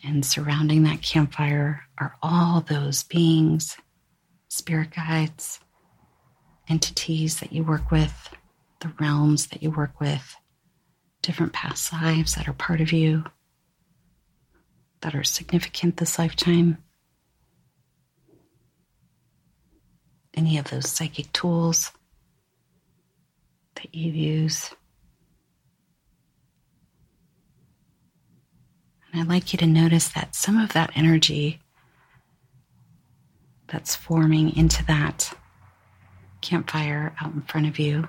And 0.04 0.26
surrounding 0.26 0.84
that 0.84 1.02
campfire 1.02 1.82
are 1.98 2.16
all 2.22 2.62
those 2.62 3.04
beings, 3.04 3.78
spirit 4.48 4.92
guides, 4.92 5.60
entities 6.70 7.40
that 7.40 7.52
you 7.52 7.64
work 7.64 7.92
with, 7.92 8.30
the 8.80 8.92
realms 9.00 9.48
that 9.48 9.62
you 9.62 9.72
work 9.72 10.00
with, 10.00 10.36
different 11.22 11.54
past 11.54 11.92
lives 11.94 12.36
that 12.36 12.48
are 12.48 12.54
part 12.54 12.82
of 12.82 12.92
you, 12.92 13.24
that 15.02 15.16
are 15.16 15.24
significant 15.24 15.98
this 15.98 16.18
lifetime. 16.18 16.78
Any 20.34 20.58
of 20.58 20.70
those 20.70 20.90
psychic 20.90 21.32
tools 21.34 21.92
that 23.76 23.94
you 23.94 24.12
use. 24.12 24.72
And 29.12 29.22
I'd 29.22 29.28
like 29.28 29.52
you 29.52 29.58
to 29.60 29.68
notice 29.68 30.08
that 30.10 30.36
some 30.36 30.58
of 30.58 30.74
that 30.74 30.92
energy 30.96 31.60
that's 33.68 33.96
forming 33.96 34.56
into 34.56 34.86
that 34.86 35.34
campfire 36.42 37.14
out 37.22 37.34
in 37.34 37.42
front 37.42 37.68
of 37.68 37.80
you, 37.80 38.08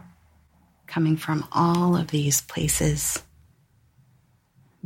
coming 0.87 1.17
from 1.17 1.47
all 1.53 1.97
of 1.97 2.09
these 2.09 2.41
places, 2.41 3.23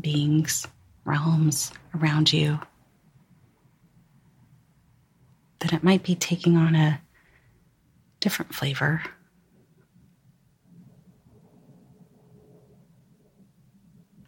beings, 0.00 0.66
realms 1.04 1.72
around 1.94 2.32
you, 2.32 2.58
that 5.60 5.72
it 5.72 5.82
might 5.82 6.02
be 6.02 6.14
taking 6.14 6.56
on 6.56 6.74
a 6.74 7.00
different 8.20 8.54
flavor. 8.54 9.02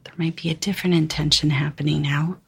There 0.05 0.15
might 0.17 0.37
be 0.37 0.51
a 0.51 0.55
different 0.55 0.95
intention 0.95 1.51
happening 1.51 2.03
now. 2.03 2.39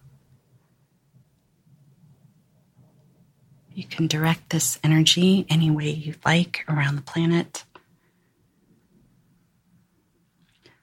You 3.74 3.84
can 3.84 4.06
direct 4.06 4.50
this 4.50 4.78
energy 4.82 5.46
any 5.48 5.70
way 5.70 5.90
you 5.90 6.14
like 6.24 6.64
around 6.68 6.96
the 6.96 7.02
planet. 7.02 7.64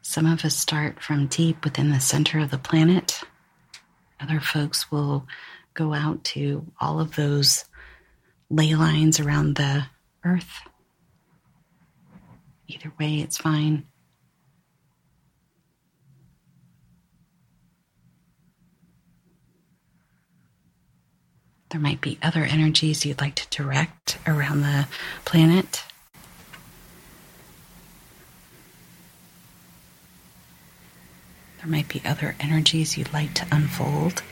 Some 0.02 0.26
of 0.26 0.46
us 0.46 0.56
start 0.56 1.02
from 1.04 1.28
deep 1.28 1.64
within 1.64 1.92
the 1.92 2.00
center 2.00 2.40
of 2.40 2.50
the 2.50 2.58
planet. 2.58 3.22
Other 4.20 4.40
folks 4.40 4.90
will 4.90 5.28
go 5.74 5.94
out 5.94 6.24
to 6.24 6.66
all 6.80 7.00
of 7.00 7.16
those 7.16 7.66
ley 8.50 8.74
lines 8.74 9.20
around 9.20 9.56
the 9.56 9.86
earth. 10.24 10.62
Either 12.68 12.92
way, 13.00 13.20
it's 13.20 13.38
fine. 13.38 13.86
There 21.70 21.82
might 21.82 21.99
be 21.99 22.18
other 22.24 22.43
energies 22.43 23.05
you'd 23.05 23.20
like 23.20 23.36
to 23.36 23.47
direct 23.49 24.18
around 24.26 24.61
the 24.61 24.88
planet. 25.26 25.84
There 31.57 31.68
might 31.68 31.89
be 31.89 32.01
other 32.05 32.36
energies 32.39 32.97
you'd 32.97 33.11
like 33.11 33.34
to 33.36 33.47
unfold. 33.51 34.24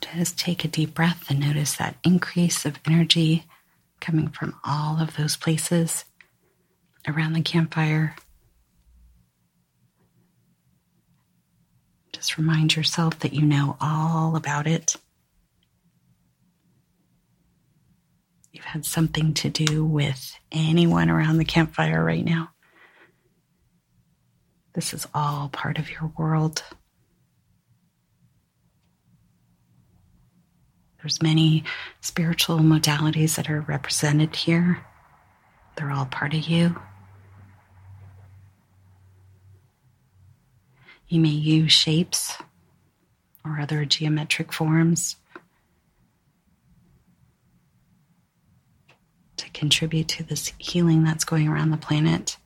Just 0.00 0.38
take 0.38 0.64
a 0.64 0.68
deep 0.68 0.94
breath 0.94 1.30
and 1.30 1.38
notice 1.40 1.76
that 1.76 1.96
increase 2.02 2.66
of 2.66 2.78
energy 2.86 3.44
coming 4.00 4.28
from 4.28 4.54
all 4.64 5.00
of 5.00 5.16
those 5.16 5.36
places 5.36 6.04
around 7.06 7.32
the 7.32 7.42
campfire. 7.42 8.14
Just 12.12 12.36
remind 12.36 12.74
yourself 12.76 13.18
that 13.20 13.32
you 13.32 13.42
know 13.42 13.76
all 13.80 14.36
about 14.36 14.66
it. 14.66 14.96
You've 18.52 18.64
had 18.64 18.84
something 18.84 19.34
to 19.34 19.50
do 19.50 19.84
with 19.84 20.36
anyone 20.50 21.10
around 21.10 21.38
the 21.38 21.44
campfire 21.44 22.02
right 22.02 22.24
now. 22.24 22.50
This 24.74 24.92
is 24.92 25.06
all 25.14 25.48
part 25.48 25.78
of 25.78 25.90
your 25.90 26.12
world. 26.18 26.62
There's 31.08 31.22
many 31.22 31.64
spiritual 32.02 32.58
modalities 32.58 33.36
that 33.36 33.48
are 33.48 33.62
represented 33.62 34.36
here. 34.36 34.84
They're 35.74 35.90
all 35.90 36.04
part 36.04 36.34
of 36.34 36.46
you. 36.46 36.78
You 41.08 41.18
may 41.18 41.30
use 41.30 41.72
shapes 41.72 42.36
or 43.42 43.58
other 43.58 43.86
geometric 43.86 44.52
forms 44.52 45.16
to 49.38 49.48
contribute 49.54 50.08
to 50.08 50.24
this 50.24 50.52
healing 50.58 51.04
that's 51.04 51.24
going 51.24 51.48
around 51.48 51.70
the 51.70 51.78
planet. 51.78 52.36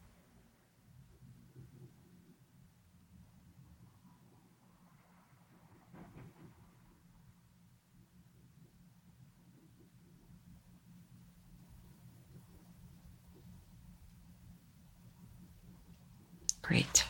Great. 16.63 17.05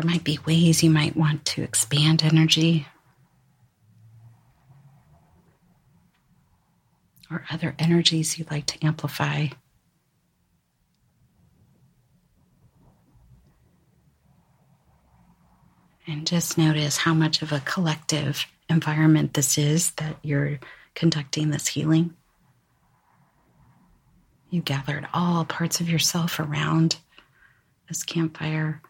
There 0.00 0.10
might 0.10 0.24
be 0.24 0.38
ways 0.46 0.82
you 0.82 0.88
might 0.88 1.14
want 1.14 1.44
to 1.44 1.62
expand 1.62 2.22
energy 2.22 2.86
or 7.30 7.44
other 7.50 7.74
energies 7.78 8.38
you'd 8.38 8.50
like 8.50 8.64
to 8.64 8.82
amplify. 8.82 9.48
And 16.06 16.26
just 16.26 16.56
notice 16.56 16.96
how 16.96 17.12
much 17.12 17.42
of 17.42 17.52
a 17.52 17.60
collective 17.60 18.46
environment 18.70 19.34
this 19.34 19.58
is 19.58 19.90
that 19.92 20.16
you're 20.22 20.60
conducting 20.94 21.50
this 21.50 21.66
healing. 21.66 22.14
You 24.48 24.62
gathered 24.62 25.06
all 25.12 25.44
parts 25.44 25.78
of 25.78 25.90
yourself 25.90 26.40
around 26.40 26.96
this 27.86 28.02
campfire 28.02 28.80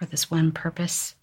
for 0.00 0.06
this 0.06 0.30
one 0.30 0.50
purpose. 0.50 1.14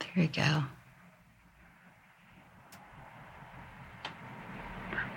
There 0.00 0.24
you 0.24 0.28
go. 0.28 0.64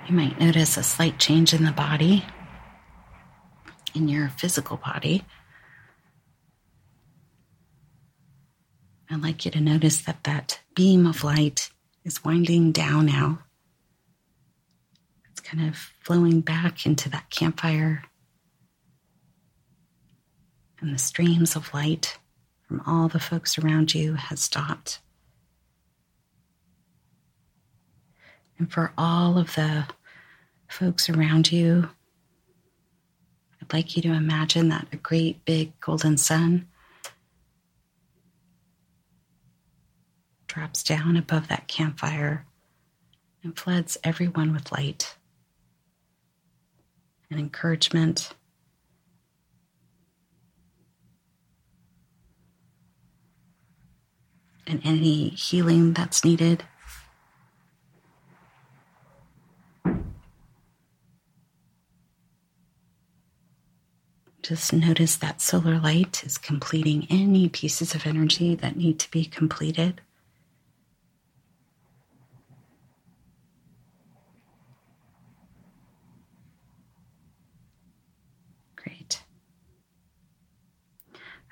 You 0.09 0.15
might 0.15 0.37
notice 0.37 0.75
a 0.75 0.83
slight 0.83 1.17
change 1.17 1.53
in 1.53 1.63
the 1.63 1.71
body, 1.71 2.25
in 3.95 4.09
your 4.09 4.27
physical 4.27 4.75
body. 4.75 5.23
I'd 9.11 9.21
like 9.21 9.43
you 9.43 9.51
to 9.51 9.59
notice 9.59 10.01
that 10.03 10.23
that 10.23 10.61
beam 10.73 11.05
of 11.05 11.23
light 11.23 11.69
is 12.05 12.23
winding 12.23 12.71
down 12.71 13.07
now. 13.07 13.39
It's 15.29 15.41
kind 15.41 15.67
of 15.67 15.75
flowing 15.75 16.39
back 16.39 16.85
into 16.85 17.09
that 17.09 17.29
campfire. 17.29 18.03
And 20.79 20.93
the 20.93 20.99
streams 20.99 21.57
of 21.57 21.73
light 21.73 22.17
from 22.67 22.81
all 22.87 23.09
the 23.09 23.19
folks 23.19 23.57
around 23.57 23.93
you 23.93 24.13
has 24.13 24.39
stopped. 24.39 24.99
And 28.57 28.71
for 28.71 28.93
all 28.97 29.37
of 29.37 29.55
the 29.55 29.87
folks 30.69 31.09
around 31.09 31.51
you, 31.51 31.89
I'd 33.61 33.73
like 33.73 33.95
you 33.97 34.01
to 34.03 34.13
imagine 34.13 34.69
that 34.69 34.87
a 34.93 34.97
great 34.97 35.43
big 35.43 35.77
golden 35.81 36.15
sun 36.15 36.67
drops 40.51 40.83
down 40.83 41.15
above 41.15 41.47
that 41.47 41.65
campfire 41.69 42.45
and 43.41 43.57
floods 43.57 43.97
everyone 44.03 44.51
with 44.51 44.69
light 44.69 45.15
and 47.29 47.39
encouragement. 47.39 48.33
And 54.67 54.81
any 54.83 55.29
healing 55.29 55.93
that's 55.93 56.25
needed. 56.25 56.65
Just 64.41 64.73
notice 64.73 65.15
that 65.15 65.39
solar 65.39 65.79
light 65.79 66.25
is 66.25 66.37
completing 66.37 67.07
any 67.09 67.47
pieces 67.47 67.95
of 67.95 68.05
energy 68.05 68.53
that 68.55 68.75
need 68.75 68.99
to 68.99 69.09
be 69.11 69.23
completed. 69.23 70.01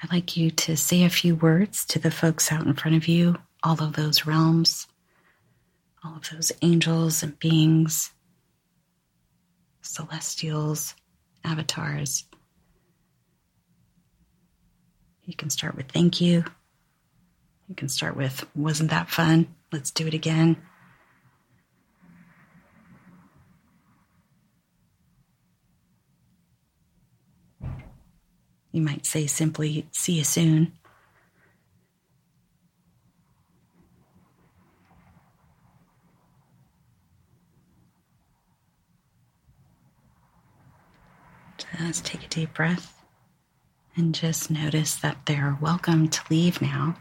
I'd 0.01 0.11
like 0.11 0.37
you 0.37 0.49
to 0.51 0.77
say 0.77 1.03
a 1.03 1.09
few 1.09 1.35
words 1.35 1.85
to 1.87 1.99
the 1.99 2.11
folks 2.11 2.51
out 2.51 2.65
in 2.65 2.73
front 2.73 2.95
of 2.95 3.07
you, 3.07 3.37
all 3.63 3.81
of 3.83 3.93
those 3.93 4.25
realms, 4.25 4.87
all 6.03 6.15
of 6.15 6.29
those 6.29 6.53
angels 6.61 7.21
and 7.21 7.37
beings, 7.39 8.11
celestials, 9.81 10.95
avatars. 11.43 12.23
You 15.25 15.35
can 15.35 15.49
start 15.49 15.75
with 15.75 15.91
thank 15.91 16.21
you. 16.21 16.45
You 17.67 17.75
can 17.75 17.89
start 17.89 18.15
with 18.15 18.45
wasn't 18.55 18.91
that 18.91 19.09
fun? 19.09 19.53
Let's 19.71 19.91
do 19.91 20.07
it 20.07 20.13
again. 20.13 20.57
You 28.71 28.81
might 28.81 29.05
say 29.05 29.25
simply, 29.25 29.87
see 29.91 30.13
you 30.13 30.23
soon. 30.23 30.73
Just 41.77 42.05
take 42.05 42.23
a 42.25 42.27
deep 42.27 42.53
breath 42.53 43.01
and 43.95 44.13
just 44.13 44.51
notice 44.51 44.95
that 44.95 45.25
they're 45.25 45.57
welcome 45.59 46.07
to 46.09 46.21
leave 46.29 46.61
now. 46.61 46.95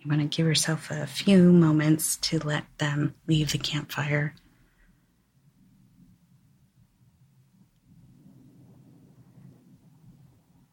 You 0.00 0.10
want 0.10 0.20
to 0.22 0.36
give 0.36 0.46
yourself 0.46 0.90
a 0.90 1.06
few 1.06 1.52
moments 1.52 2.16
to 2.18 2.38
let 2.38 2.64
them 2.78 3.14
leave 3.26 3.52
the 3.52 3.58
campfire 3.58 4.34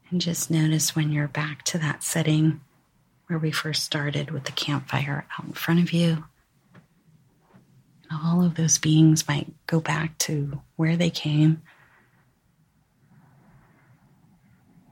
And 0.09 0.19
just 0.19 0.49
notice 0.49 0.95
when 0.95 1.11
you're 1.11 1.27
back 1.27 1.63
to 1.65 1.77
that 1.77 2.03
setting 2.03 2.61
where 3.27 3.37
we 3.37 3.51
first 3.51 3.83
started 3.83 4.31
with 4.31 4.45
the 4.45 4.51
campfire 4.51 5.25
out 5.37 5.45
in 5.45 5.53
front 5.53 5.81
of 5.81 5.93
you. 5.93 6.23
All 8.11 8.43
of 8.43 8.55
those 8.55 8.79
beings 8.79 9.27
might 9.27 9.53
go 9.67 9.79
back 9.79 10.17
to 10.19 10.61
where 10.77 10.97
they 10.97 11.11
came. 11.11 11.61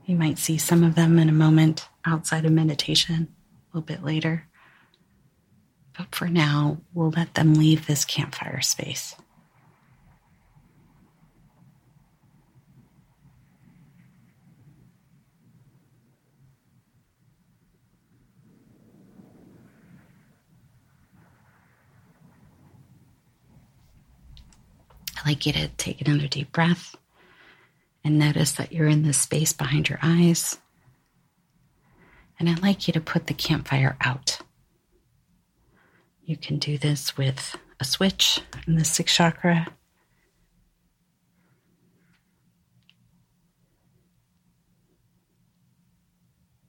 You 0.06 0.14
might 0.14 0.38
see 0.38 0.56
some 0.56 0.84
of 0.84 0.94
them 0.94 1.18
in 1.18 1.28
a 1.28 1.32
moment 1.32 1.88
outside 2.04 2.44
of 2.44 2.52
meditation 2.52 3.26
a 3.26 3.76
little 3.76 3.86
bit 3.86 4.04
later. 4.04 4.46
But 5.96 6.14
for 6.14 6.28
now, 6.28 6.78
we'll 6.94 7.10
let 7.10 7.34
them 7.34 7.54
leave 7.54 7.86
this 7.86 8.04
campfire 8.04 8.60
space. 8.60 9.16
Like 25.28 25.44
you 25.44 25.52
to 25.52 25.68
take 25.76 26.00
another 26.00 26.26
deep 26.26 26.50
breath 26.52 26.96
and 28.02 28.18
notice 28.18 28.52
that 28.52 28.72
you're 28.72 28.88
in 28.88 29.02
the 29.02 29.12
space 29.12 29.52
behind 29.52 29.86
your 29.86 29.98
eyes. 30.02 30.56
And 32.38 32.48
I'd 32.48 32.62
like 32.62 32.88
you 32.88 32.94
to 32.94 33.00
put 33.00 33.26
the 33.26 33.34
campfire 33.34 33.98
out. 34.00 34.38
You 36.24 36.38
can 36.38 36.58
do 36.58 36.78
this 36.78 37.18
with 37.18 37.58
a 37.78 37.84
switch 37.84 38.40
in 38.66 38.76
the 38.76 38.86
sixth 38.86 39.16
chakra. 39.16 39.66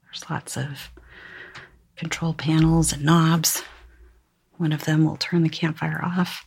There's 0.03 0.29
lots 0.29 0.57
of 0.57 0.89
control 1.95 2.33
panels 2.33 2.91
and 2.91 3.05
knobs. 3.05 3.63
One 4.57 4.73
of 4.73 4.83
them 4.83 5.05
will 5.05 5.15
turn 5.15 5.43
the 5.43 5.49
campfire 5.49 6.01
off. 6.03 6.45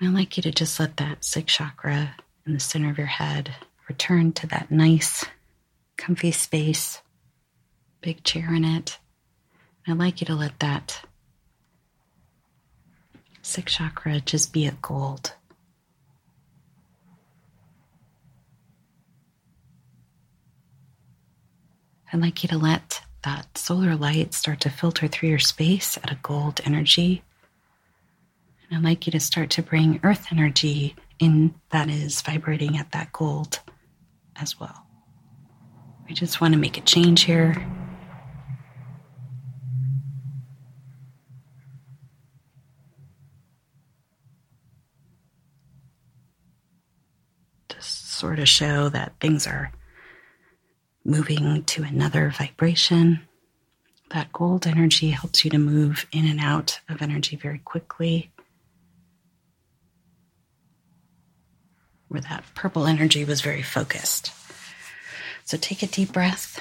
And 0.00 0.08
I'd 0.08 0.14
like 0.14 0.36
you 0.38 0.42
to 0.44 0.50
just 0.50 0.80
let 0.80 0.96
that 0.96 1.24
sixth 1.24 1.56
chakra 1.56 2.16
in 2.46 2.54
the 2.54 2.60
center 2.60 2.90
of 2.90 2.96
your 2.96 3.06
head 3.06 3.54
return 3.86 4.32
to 4.32 4.46
that 4.46 4.70
nice, 4.70 5.26
comfy 5.98 6.32
space, 6.32 7.02
big 8.00 8.24
chair 8.24 8.54
in 8.54 8.64
it. 8.64 8.98
And 9.84 9.92
I'd 9.92 10.02
like 10.04 10.22
you 10.22 10.26
to 10.28 10.34
let 10.34 10.58
that 10.60 11.02
sixth 13.42 13.76
chakra 13.76 14.20
just 14.20 14.54
be 14.54 14.64
at 14.66 14.80
gold. 14.80 15.34
I'd 22.12 22.20
like 22.20 22.42
you 22.42 22.48
to 22.48 22.58
let 22.58 23.02
that 23.22 23.58
solar 23.58 23.94
light 23.94 24.32
start 24.32 24.60
to 24.60 24.70
filter 24.70 25.06
through 25.06 25.28
your 25.28 25.38
space 25.38 25.98
at 25.98 26.10
a 26.10 26.18
gold 26.22 26.60
energy. 26.64 27.22
I'd 28.72 28.84
like 28.84 29.06
you 29.06 29.10
to 29.12 29.20
start 29.20 29.50
to 29.50 29.62
bring 29.62 29.98
earth 30.04 30.28
energy 30.30 30.94
in 31.18 31.54
that 31.70 31.90
is 31.90 32.22
vibrating 32.22 32.76
at 32.78 32.92
that 32.92 33.12
gold 33.12 33.58
as 34.36 34.60
well. 34.60 34.86
We 36.08 36.14
just 36.14 36.40
want 36.40 36.54
to 36.54 36.60
make 36.60 36.78
a 36.78 36.82
change 36.82 37.24
here. 37.24 37.54
To 47.70 47.82
sort 47.82 48.38
of 48.38 48.48
show 48.48 48.88
that 48.88 49.14
things 49.20 49.48
are 49.48 49.72
moving 51.04 51.64
to 51.64 51.82
another 51.82 52.32
vibration. 52.36 53.20
That 54.10 54.32
gold 54.32 54.64
energy 54.66 55.10
helps 55.10 55.44
you 55.44 55.50
to 55.50 55.58
move 55.58 56.06
in 56.12 56.26
and 56.26 56.38
out 56.38 56.80
of 56.88 57.02
energy 57.02 57.34
very 57.36 57.58
quickly. 57.58 58.30
Where 62.10 62.20
that 62.22 62.42
purple 62.56 62.86
energy 62.86 63.24
was 63.24 63.40
very 63.40 63.62
focused. 63.62 64.32
So 65.44 65.56
take 65.56 65.84
a 65.84 65.86
deep 65.86 66.12
breath. 66.12 66.60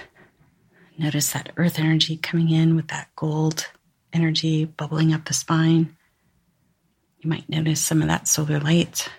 Notice 0.95 1.32
that 1.32 1.52
earth 1.58 1.80
energy 1.80 2.18
coming 2.18 2.52
in 2.52 2.76
with 2.76 2.89
that 2.89 3.10
gold 3.16 3.68
energy 4.14 4.66
bubbling 4.66 5.12
up 5.12 5.26
the 5.26 5.34
spine. 5.34 5.97
You 7.18 7.32
might 7.32 7.50
notice 7.50 7.82
some 7.82 8.04
of 8.04 8.08
that 8.10 8.28
solar 8.28 8.60
light 8.60 9.10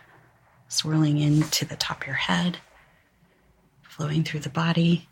swirling 0.69 1.19
into 1.19 1.65
the 1.65 1.75
top 1.75 2.03
of 2.03 2.07
your 2.07 2.15
head, 2.15 2.59
flowing 3.83 4.23
through 4.23 4.41
the 4.41 4.51
body. 4.51 5.09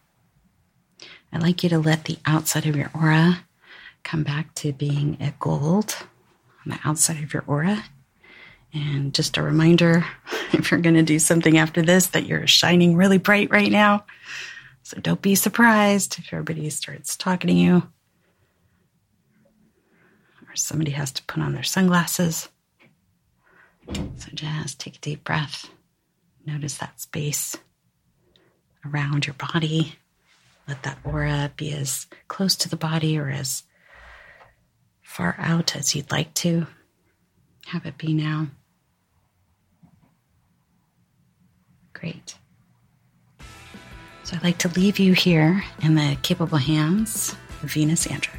I'd 1.32 1.42
like 1.42 1.64
you 1.64 1.68
to 1.70 1.80
let 1.80 2.04
the 2.04 2.18
outside 2.26 2.64
of 2.64 2.76
your 2.76 2.92
aura 2.94 3.40
come 4.04 4.22
back 4.22 4.54
to 4.54 4.72
being 4.72 5.16
a 5.20 5.34
gold 5.40 5.96
on 6.64 6.70
the 6.70 6.78
outside 6.84 7.24
of 7.24 7.34
your 7.34 7.42
aura. 7.48 7.86
And 8.72 9.12
just 9.12 9.36
a 9.36 9.42
reminder 9.42 10.06
if 10.52 10.70
you're 10.70 10.80
going 10.80 10.96
to 10.96 11.02
do 11.02 11.18
something 11.18 11.58
after 11.58 11.82
this, 11.82 12.08
that 12.08 12.26
you're 12.26 12.46
shining 12.46 12.96
really 12.96 13.18
bright 13.18 13.50
right 13.50 13.70
now. 13.70 14.04
So 14.82 14.98
don't 15.00 15.20
be 15.20 15.34
surprised 15.34 16.18
if 16.18 16.32
everybody 16.32 16.70
starts 16.70 17.16
talking 17.16 17.48
to 17.48 17.54
you 17.54 17.76
or 20.48 20.56
somebody 20.56 20.92
has 20.92 21.12
to 21.12 21.22
put 21.24 21.42
on 21.42 21.52
their 21.52 21.62
sunglasses. 21.62 22.48
So 23.92 24.28
just 24.34 24.80
take 24.80 24.96
a 24.96 25.00
deep 25.00 25.24
breath. 25.24 25.68
Notice 26.46 26.78
that 26.78 27.00
space 27.00 27.56
around 28.84 29.26
your 29.26 29.34
body. 29.34 29.96
Let 30.66 30.82
that 30.82 30.98
aura 31.04 31.52
be 31.56 31.72
as 31.72 32.06
close 32.28 32.54
to 32.56 32.68
the 32.68 32.76
body 32.76 33.18
or 33.18 33.28
as 33.28 33.64
far 35.02 35.34
out 35.38 35.76
as 35.76 35.94
you'd 35.94 36.10
like 36.10 36.32
to. 36.34 36.66
Have 37.66 37.86
it 37.86 37.98
be 37.98 38.14
now. 38.14 38.48
Great. 41.98 42.36
So 44.24 44.36
I'd 44.36 44.44
like 44.44 44.58
to 44.58 44.68
leave 44.68 44.98
you 44.98 45.14
here 45.14 45.64
in 45.82 45.94
the 45.94 46.16
capable 46.22 46.58
hands 46.58 47.34
of 47.62 47.72
Venus 47.72 48.06
Andrew. 48.06 48.38